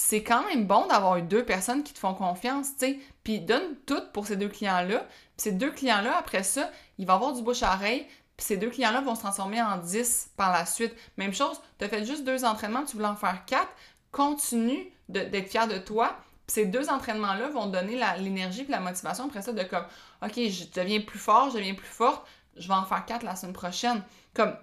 c'est 0.00 0.22
quand 0.22 0.46
même 0.46 0.64
bon 0.64 0.86
d'avoir 0.86 1.18
eu 1.18 1.22
deux 1.22 1.44
personnes 1.44 1.82
qui 1.82 1.92
te 1.92 1.98
font 1.98 2.14
confiance, 2.14 2.68
tu 2.72 2.86
sais. 2.86 2.98
Puis 3.22 3.40
donne 3.40 3.76
tout 3.84 4.00
pour 4.14 4.26
ces 4.26 4.36
deux 4.36 4.48
clients-là. 4.48 5.00
Puis 5.00 5.36
ces 5.36 5.52
deux 5.52 5.70
clients-là, 5.70 6.16
après 6.16 6.42
ça, 6.42 6.70
il 6.96 7.06
va 7.06 7.14
avoir 7.14 7.34
du 7.34 7.42
bouche 7.42 7.62
à 7.62 7.74
oreille. 7.74 8.06
Puis 8.38 8.46
ces 8.46 8.56
deux 8.56 8.70
clients-là 8.70 9.02
vont 9.02 9.14
se 9.14 9.20
transformer 9.20 9.60
en 9.60 9.76
10 9.76 10.30
par 10.38 10.52
la 10.52 10.64
suite. 10.64 10.94
Même 11.18 11.34
chose, 11.34 11.60
tu 11.78 11.84
as 11.84 11.88
fait 11.90 12.06
juste 12.06 12.24
deux 12.24 12.46
entraînements, 12.46 12.84
tu 12.84 12.96
voulais 12.96 13.08
en 13.08 13.14
faire 13.14 13.44
quatre. 13.44 13.68
Continue 14.10 14.90
d'être 15.10 15.50
fier 15.50 15.68
de 15.68 15.76
toi. 15.76 16.16
Puis 16.46 16.54
ces 16.54 16.64
deux 16.64 16.88
entraînements-là 16.88 17.50
vont 17.50 17.66
donner 17.66 18.00
l'énergie 18.18 18.62
et 18.62 18.70
la 18.70 18.80
motivation 18.80 19.26
après 19.26 19.42
ça 19.42 19.52
de 19.52 19.62
comme, 19.64 19.84
OK, 20.22 20.32
je 20.34 20.64
deviens 20.74 21.02
plus 21.02 21.18
fort, 21.18 21.50
je 21.50 21.58
deviens 21.58 21.74
plus 21.74 21.86
forte, 21.86 22.26
je 22.56 22.66
vais 22.66 22.74
en 22.74 22.84
faire 22.84 23.04
quatre 23.04 23.22
la 23.22 23.36
semaine 23.36 23.52
prochaine. 23.52 24.02
Comme, 24.32 24.56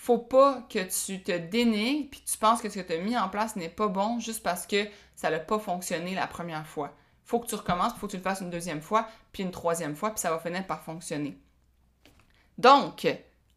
faut 0.00 0.18
pas 0.18 0.62
que 0.70 0.78
tu 0.78 1.20
te 1.24 1.36
dénigres 1.36 2.08
puis 2.08 2.22
tu 2.24 2.38
penses 2.38 2.62
que 2.62 2.68
ce 2.68 2.78
que 2.78 2.86
tu 2.86 2.92
as 2.92 2.98
mis 2.98 3.18
en 3.18 3.28
place 3.28 3.56
n'est 3.56 3.68
pas 3.68 3.88
bon 3.88 4.20
juste 4.20 4.44
parce 4.44 4.64
que 4.64 4.86
ça 5.16 5.28
n'a 5.28 5.40
pas 5.40 5.58
fonctionné 5.58 6.14
la 6.14 6.28
première 6.28 6.64
fois. 6.64 6.94
Faut 7.24 7.40
que 7.40 7.48
tu 7.48 7.56
recommences, 7.56 7.94
faut 7.94 8.06
que 8.06 8.12
tu 8.12 8.16
le 8.16 8.22
fasses 8.22 8.40
une 8.40 8.48
deuxième 8.48 8.80
fois, 8.80 9.08
puis 9.32 9.42
une 9.42 9.50
troisième 9.50 9.96
fois, 9.96 10.10
puis 10.10 10.20
ça 10.20 10.30
va 10.30 10.38
finir 10.38 10.64
par 10.68 10.82
fonctionner. 10.82 11.36
Donc, 12.58 13.08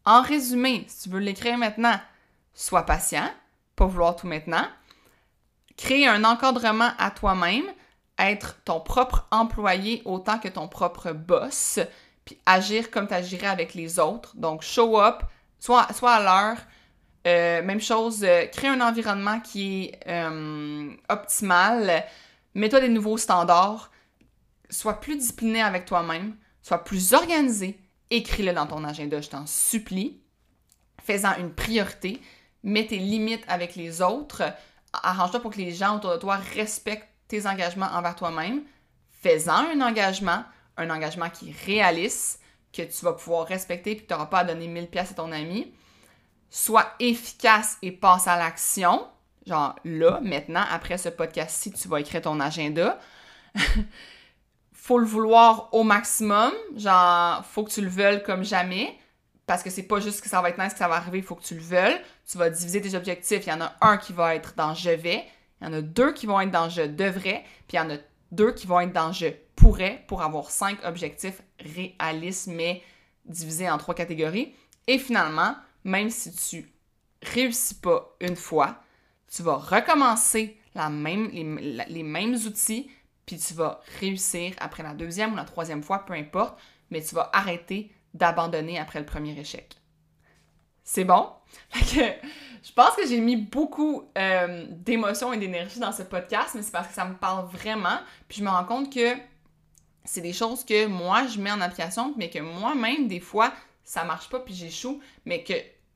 en 0.04 0.20
résumé, 0.20 0.84
si 0.88 1.04
tu 1.04 1.10
veux 1.10 1.20
l'écrire 1.20 1.56
maintenant, 1.56 1.98
sois 2.54 2.84
patient, 2.84 3.30
pas 3.76 3.86
vouloir 3.86 4.16
tout 4.16 4.26
maintenant. 4.26 4.66
Créer 5.76 6.08
un 6.08 6.24
encadrement 6.24 6.90
à 6.98 7.12
toi-même, 7.12 7.66
être 8.18 8.60
ton 8.64 8.80
propre 8.80 9.28
employé 9.30 10.02
autant 10.04 10.40
que 10.40 10.48
ton 10.48 10.66
propre 10.66 11.12
boss, 11.12 11.78
puis 12.24 12.36
agir 12.46 12.90
comme 12.90 13.06
tu 13.06 13.14
agirais 13.14 13.46
avec 13.46 13.74
les 13.74 14.00
autres. 14.00 14.36
Donc, 14.36 14.62
show 14.62 15.00
up, 15.00 15.22
soit, 15.62 16.10
à 16.10 16.22
l'heure. 16.22 16.58
Euh, 17.26 17.62
même 17.62 17.80
chose, 17.80 18.24
euh, 18.24 18.46
crée 18.46 18.68
un 18.68 18.80
environnement 18.80 19.38
qui 19.40 19.84
est 19.84 20.08
euh, 20.08 20.90
optimal. 21.08 22.04
Mets-toi 22.54 22.80
des 22.80 22.88
nouveaux 22.88 23.16
standards. 23.16 23.90
Sois 24.70 25.00
plus 25.00 25.16
discipliné 25.16 25.62
avec 25.62 25.84
toi-même. 25.84 26.36
Sois 26.62 26.82
plus 26.82 27.12
organisé. 27.12 27.78
Écris-le 28.10 28.52
dans 28.52 28.66
ton 28.66 28.84
agenda, 28.84 29.20
je 29.20 29.28
t'en 29.28 29.46
supplie. 29.46 30.20
Fais-en 31.04 31.36
une 31.38 31.54
priorité. 31.54 32.20
Mets 32.64 32.86
tes 32.86 32.98
limites 32.98 33.44
avec 33.46 33.76
les 33.76 34.02
autres. 34.02 34.42
Arrange-toi 34.92 35.40
pour 35.40 35.52
que 35.52 35.58
les 35.58 35.72
gens 35.72 35.96
autour 35.96 36.12
de 36.12 36.18
toi 36.18 36.36
respectent 36.54 37.08
tes 37.28 37.46
engagements 37.46 37.90
envers 37.92 38.16
toi-même. 38.16 38.62
Fais-en 39.22 39.52
un 39.52 39.80
engagement, 39.80 40.44
un 40.76 40.90
engagement 40.90 41.30
qui 41.30 41.50
est 41.50 41.66
réaliste, 41.66 42.41
que 42.72 42.82
tu 42.82 43.04
vas 43.04 43.12
pouvoir 43.12 43.46
respecter 43.46 43.94
puis 43.94 44.04
que 44.04 44.08
tu 44.08 44.14
n'auras 44.14 44.26
pas 44.26 44.40
à 44.40 44.44
donner 44.44 44.68
1000 44.68 44.88
pièces 44.88 45.12
à 45.12 45.14
ton 45.14 45.32
ami. 45.32 45.72
Sois 46.50 46.86
efficace 47.00 47.78
et 47.82 47.92
passe 47.92 48.26
à 48.26 48.36
l'action. 48.36 49.06
Genre 49.46 49.74
là, 49.84 50.20
maintenant, 50.22 50.64
après 50.70 50.98
ce 50.98 51.08
podcast-ci, 51.08 51.72
tu 51.72 51.88
vas 51.88 52.00
écrire 52.00 52.22
ton 52.22 52.38
agenda. 52.40 52.98
faut 54.72 54.98
le 54.98 55.06
vouloir 55.06 55.68
au 55.72 55.82
maximum. 55.82 56.52
Genre, 56.76 57.44
faut 57.46 57.64
que 57.64 57.70
tu 57.70 57.80
le 57.80 57.88
veuilles 57.88 58.22
comme 58.22 58.44
jamais. 58.44 58.98
Parce 59.46 59.62
que 59.62 59.70
c'est 59.70 59.82
pas 59.82 60.00
juste 60.00 60.20
que 60.20 60.28
ça 60.28 60.40
va 60.40 60.50
être 60.50 60.58
nice 60.58 60.72
que 60.72 60.78
ça 60.78 60.88
va 60.88 60.96
arriver, 60.96 61.18
il 61.18 61.24
faut 61.24 61.34
que 61.34 61.42
tu 61.42 61.54
le 61.54 61.60
veuilles. 61.60 62.00
Tu 62.30 62.38
vas 62.38 62.48
diviser 62.48 62.80
tes 62.80 62.94
objectifs. 62.94 63.46
Il 63.46 63.50
y 63.50 63.52
en 63.52 63.60
a 63.60 63.74
un 63.80 63.96
qui 63.96 64.12
va 64.12 64.34
être 64.34 64.54
dans 64.56 64.74
je 64.74 64.90
vais. 64.90 65.24
Il 65.60 65.66
y 65.66 65.70
en 65.70 65.72
a 65.72 65.80
deux 65.80 66.12
qui 66.12 66.26
vont 66.26 66.40
être 66.40 66.50
dans 66.50 66.68
je 66.68 66.82
devrais. 66.82 67.44
Puis 67.68 67.74
il 67.74 67.76
y 67.76 67.80
en 67.80 67.90
a 67.90 67.96
deux 68.32 68.52
qui 68.52 68.66
vont 68.66 68.80
être 68.80 68.92
dans 68.92 69.12
je 69.12 69.28
pourrais 69.62 70.04
pour 70.08 70.22
avoir 70.22 70.50
cinq 70.50 70.78
objectifs 70.84 71.40
réalistes, 71.60 72.48
mais 72.48 72.82
divisés 73.24 73.70
en 73.70 73.78
trois 73.78 73.94
catégories. 73.94 74.54
Et 74.86 74.98
finalement, 74.98 75.54
même 75.84 76.10
si 76.10 76.34
tu 76.34 76.68
réussis 77.22 77.76
pas 77.76 78.14
une 78.20 78.36
fois, 78.36 78.82
tu 79.34 79.42
vas 79.42 79.56
recommencer 79.56 80.58
la 80.74 80.88
même, 80.88 81.28
les, 81.30 82.02
mêmes 82.02 82.34
outils, 82.34 82.90
puis 83.24 83.38
tu 83.38 83.54
vas 83.54 83.80
réussir 84.00 84.54
après 84.58 84.82
la 84.82 84.94
deuxième 84.94 85.32
ou 85.32 85.36
la 85.36 85.44
troisième 85.44 85.82
fois, 85.82 86.04
peu 86.04 86.14
importe, 86.14 86.58
mais 86.90 87.00
tu 87.00 87.14
vas 87.14 87.30
arrêter 87.32 87.92
d'abandonner 88.14 88.78
après 88.78 88.98
le 88.98 89.06
premier 89.06 89.38
échec. 89.38 89.76
C'est 90.82 91.04
bon? 91.04 91.28
je 91.74 92.72
pense 92.74 92.96
que 92.96 93.06
j'ai 93.06 93.20
mis 93.20 93.36
beaucoup 93.36 94.10
euh, 94.18 94.66
d'émotions 94.70 95.32
et 95.32 95.38
d'énergie 95.38 95.78
dans 95.78 95.92
ce 95.92 96.02
podcast, 96.02 96.50
mais 96.54 96.62
c'est 96.62 96.72
parce 96.72 96.88
que 96.88 96.94
ça 96.94 97.04
me 97.04 97.14
parle 97.14 97.46
vraiment. 97.46 97.98
Puis 98.28 98.38
je 98.38 98.44
me 98.44 98.50
rends 98.50 98.64
compte 98.64 98.92
que 98.92 99.16
c'est 100.04 100.20
des 100.20 100.32
choses 100.32 100.64
que 100.64 100.86
moi, 100.86 101.26
je 101.26 101.40
mets 101.40 101.52
en 101.52 101.60
application, 101.60 102.14
mais 102.16 102.30
que 102.30 102.38
moi-même, 102.38 103.08
des 103.08 103.20
fois, 103.20 103.52
ça 103.84 104.04
marche 104.04 104.28
pas, 104.28 104.40
puis 104.40 104.54
j'échoue, 104.54 105.00
mais 105.24 105.44
que 105.44 105.54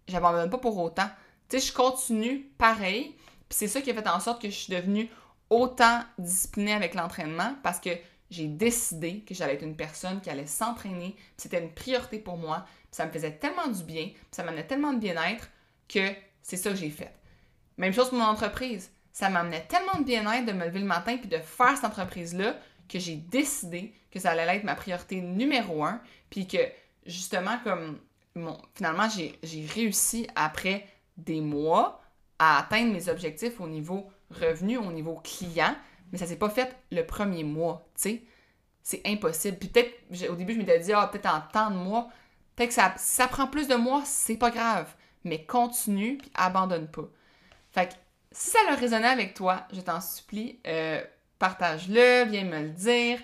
j'abandonne 0.09 0.51
pas 0.51 0.59
pour 0.59 0.79
autant. 0.79 1.09
Tu 1.49 1.59
sais, 1.59 1.69
je 1.69 1.73
continue 1.73 2.41
pareil. 2.59 3.15
Puis 3.49 3.59
c'est 3.59 3.69
ça 3.69 3.81
qui 3.81 3.91
a 3.91 3.95
fait 3.95 4.09
en 4.09 4.21
sorte 4.21 4.43
que 4.43 4.49
je 4.49 4.55
suis 4.55 4.73
devenue 4.73 5.09
autant 5.51 6.01
disciplinée 6.19 6.73
avec 6.73 6.95
l'entraînement 6.95 7.55
parce 7.63 7.79
que 7.79 7.91
j'ai 8.31 8.49
décidé 8.49 9.21
que 9.21 9.35
j'allais 9.35 9.55
être 9.55 9.63
une 9.63 9.77
personne 9.77 10.21
qui 10.21 10.31
allait 10.31 10.47
s'entraîner. 10.47 11.15
C'était 11.37 11.63
une 11.63 11.73
priorité 11.73 12.19
pour 12.19 12.37
moi. 12.37 12.67
ça 12.91 13.07
me 13.07 13.13
faisait 13.13 13.33
tellement 13.33 13.69
du 13.69 13.85
bien, 13.85 14.11
ça 14.31 14.43
m'amenait 14.43 14.67
tellement 14.67 14.93
de 14.93 14.99
bien-être 14.99 15.49
que 15.89 16.13
c'est 16.43 16.57
ça 16.57 16.71
que 16.71 16.77
j'ai 16.77 16.91
fait. 16.91 17.15
Même 17.77 17.93
chose 17.93 18.09
pour 18.09 18.19
mon 18.19 18.25
entreprise. 18.25 18.91
Ça 19.13 19.31
m'amenait 19.31 19.67
tellement 19.67 19.99
de 19.99 20.05
bien-être 20.05 20.47
de 20.47 20.53
me 20.53 20.65
lever 20.65 20.81
le 20.81 20.87
matin 20.87 21.17
puis 21.17 21.29
de 21.29 21.39
faire 21.39 21.77
cette 21.77 21.85
entreprise-là 21.85 22.57
que 22.89 22.99
j'ai 22.99 23.17
décidé 23.17 23.95
que 24.11 24.19
ça 24.19 24.31
allait 24.31 24.57
être 24.57 24.65
ma 24.65 24.75
priorité 24.75 25.21
numéro 25.21 25.85
un. 25.85 26.01
Puis 26.31 26.47
que 26.47 26.59
justement, 27.07 27.59
comme 27.65 27.99
finalement, 28.75 29.09
j'ai 29.09 29.67
réussi 29.75 30.27
après 30.35 30.87
des 31.17 31.41
mois 31.41 32.01
à 32.39 32.59
atteindre 32.59 32.93
mes 32.93 33.09
objectifs 33.09 33.61
au 33.61 33.67
niveau 33.67 34.11
revenu, 34.31 34.77
au 34.77 34.93
niveau 34.93 35.21
client, 35.23 35.75
mais 36.13 36.19
ça 36.19 36.27
s'est 36.27 36.37
pas 36.37 36.51
fait 36.51 36.77
le 36.91 37.03
premier 37.03 37.45
mois, 37.45 37.89
tu 37.95 38.03
sais. 38.03 38.23
C'est 38.83 39.03
impossible. 39.05 39.59
Puis 39.59 39.69
peut-être, 39.69 40.31
au 40.31 40.37
début, 40.37 40.53
je 40.53 40.59
m'étais 40.59 40.79
dit, 40.79 40.93
ah, 40.93 41.09
peut-être 41.11 41.27
en 41.27 41.41
tant 41.53 41.71
de 41.71 41.77
mois, 41.77 42.09
peut-être 42.55 42.69
que 42.69 42.75
ça, 42.75 42.95
si 42.97 43.17
ça 43.17 43.27
prend 43.27 43.49
plus 43.49 43.67
de 43.67 43.75
mois, 43.75 44.03
c'est 44.05 44.37
pas 44.37 44.51
grave. 44.51 44.95
Mais 45.25 45.45
continue, 45.45 46.19
puis 46.19 46.31
abandonne 46.35 46.87
pas. 46.87 47.09
Fait 47.73 47.89
que 47.89 47.95
si 48.31 48.51
ça 48.51 48.59
a 48.71 48.77
résonné 48.77 49.07
avec 49.07 49.35
toi, 49.35 49.67
je 49.73 49.81
t'en 49.81 50.01
supplie, 50.01 50.61
euh, 50.69 51.03
partage-le, 51.39 52.25
viens 52.25 52.45
me 52.45 52.63
le 52.63 52.71
dire. 52.71 53.19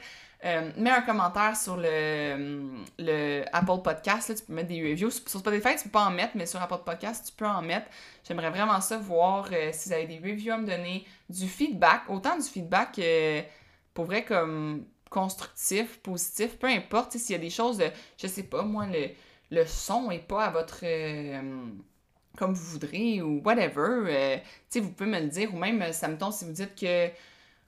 Euh, 0.45 0.73
mets 0.77 0.91
un 0.91 1.03
commentaire 1.03 1.57
sur 1.57 1.77
le, 1.77 2.83
le 2.99 3.45
Apple 3.53 3.81
Podcast. 3.85 4.29
Là, 4.29 4.35
tu 4.35 4.43
peux 4.43 4.53
mettre 4.53 4.69
des 4.69 4.83
reviews. 4.83 5.11
Sur 5.11 5.39
Spotify, 5.39 5.77
tu 5.77 5.85
peux 5.85 5.91
pas 5.91 6.07
en 6.07 6.11
mettre, 6.11 6.33
mais 6.35 6.47
sur 6.47 6.61
Apple 6.61 6.83
Podcast, 6.85 7.27
tu 7.29 7.33
peux 7.33 7.47
en 7.47 7.63
mettre. 7.63 7.87
J'aimerais 8.27 8.51
vraiment 8.51 8.81
ça 8.81 8.99
voir 8.99 9.49
euh, 9.53 9.71
si 9.73 9.89
vous 9.89 9.95
avez 9.95 10.07
des 10.07 10.19
reviews 10.19 10.53
à 10.53 10.59
me 10.59 10.67
donner, 10.67 11.07
du 11.29 11.47
feedback, 11.47 12.03
autant 12.09 12.37
du 12.37 12.43
feedback 12.43 12.99
euh, 12.99 13.41
pour 13.95 14.07
vrai 14.07 14.25
comme 14.25 14.85
constructif, 15.11 15.99
positif, 16.01 16.59
peu 16.59 16.67
importe. 16.67 17.13
S'il 17.13 17.37
y 17.37 17.39
a 17.39 17.43
des 17.43 17.51
choses, 17.51 17.79
de, 17.79 17.87
je 18.21 18.27
sais 18.27 18.43
pas, 18.43 18.63
moi, 18.63 18.87
le, 18.87 19.11
le 19.53 19.65
son 19.65 20.11
est 20.11 20.27
pas 20.27 20.47
à 20.47 20.51
votre 20.51 20.85
comme 22.37 22.55
vous 22.55 22.65
voudrez 22.65 23.21
ou 23.21 23.43
whatever, 23.45 24.41
sais 24.71 24.81
vous 24.81 24.91
pouvez 24.91 25.11
me 25.11 25.21
le 25.21 25.29
dire 25.29 25.55
ou 25.55 25.59
même, 25.59 25.93
ça 25.93 26.09
me 26.09 26.17
tombe 26.17 26.33
si 26.33 26.47
vous 26.47 26.53
dites 26.53 26.75
que 26.75 27.11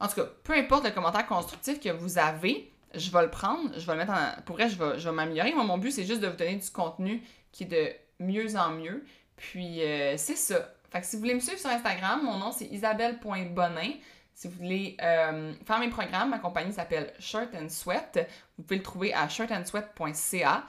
en 0.04 0.08
tout 0.08 0.16
cas, 0.16 0.28
peu 0.44 0.52
importe 0.52 0.84
le 0.84 0.90
commentaire 0.90 1.26
constructif 1.26 1.80
que 1.80 1.88
vous 1.88 2.18
avez, 2.18 2.70
je 2.94 3.10
vais 3.10 3.22
le 3.22 3.30
prendre, 3.30 3.70
je 3.74 3.86
vais 3.86 3.92
le 3.92 3.98
mettre 3.98 4.12
en. 4.12 4.42
Pour 4.42 4.56
vrai, 4.56 4.68
je 4.68 4.76
vais, 4.76 5.12
m'améliorer. 5.12 5.52
Moi, 5.54 5.64
mon 5.64 5.78
but, 5.78 5.90
c'est 5.90 6.04
juste 6.04 6.20
de 6.20 6.28
vous 6.28 6.36
donner 6.36 6.56
du 6.56 6.70
contenu 6.70 7.22
qui 7.52 7.64
est 7.64 7.66
de 7.66 7.88
mieux 8.24 8.54
en 8.56 8.70
mieux. 8.70 9.04
Puis, 9.36 9.82
euh, 9.82 10.16
c'est 10.18 10.36
ça. 10.36 10.74
Fait 10.90 11.00
que 11.00 11.06
si 11.06 11.16
vous 11.16 11.22
voulez 11.22 11.34
me 11.34 11.40
suivre 11.40 11.58
sur 11.58 11.70
Instagram, 11.70 12.20
mon 12.22 12.36
nom, 12.36 12.52
c'est 12.52 12.66
isabelle.bonin. 12.66 13.92
Si 14.34 14.48
vous 14.48 14.56
voulez 14.58 14.96
euh, 15.02 15.54
faire 15.64 15.78
mes 15.78 15.88
programmes, 15.88 16.30
ma 16.30 16.38
compagnie 16.38 16.72
s'appelle 16.72 17.12
Shirt 17.18 17.54
and 17.54 17.70
Sweat. 17.70 18.28
Vous 18.58 18.64
pouvez 18.64 18.76
le 18.76 18.82
trouver 18.82 19.14
à 19.14 19.28
shirtandsweat.ca. 19.28 20.64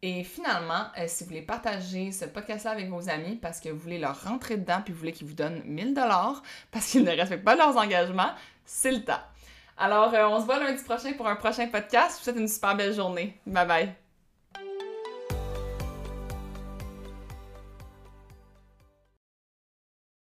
Et 0.00 0.22
finalement, 0.22 0.84
euh, 0.96 1.04
si 1.08 1.24
vous 1.24 1.30
voulez 1.30 1.42
partager 1.42 2.12
ce 2.12 2.24
podcast-là 2.24 2.70
avec 2.70 2.88
vos 2.88 3.08
amis 3.08 3.34
parce 3.34 3.58
que 3.58 3.68
vous 3.68 3.78
voulez 3.78 3.98
leur 3.98 4.22
rentrer 4.22 4.56
dedans 4.56 4.80
puis 4.84 4.92
vous 4.92 5.00
voulez 5.00 5.12
qu'ils 5.12 5.26
vous 5.26 5.34
donnent 5.34 5.60
1000 5.64 5.92
dollars 5.92 6.42
parce 6.70 6.86
qu'ils 6.86 7.02
ne 7.02 7.10
respectent 7.10 7.44
pas 7.44 7.56
leurs 7.56 7.76
engagements, 7.76 8.30
c'est 8.68 8.92
le 8.92 9.02
temps. 9.02 9.20
Alors, 9.78 10.12
euh, 10.14 10.26
on 10.28 10.40
se 10.40 10.44
voit 10.44 10.58
lundi 10.58 10.82
prochain 10.84 11.12
pour 11.14 11.26
un 11.26 11.36
prochain 11.36 11.68
podcast. 11.68 12.12
Je 12.12 12.18
vous 12.18 12.24
souhaite 12.24 12.36
une 12.36 12.48
super 12.48 12.76
belle 12.76 12.92
journée. 12.92 13.40
Bye 13.46 13.66
bye. 13.66 14.07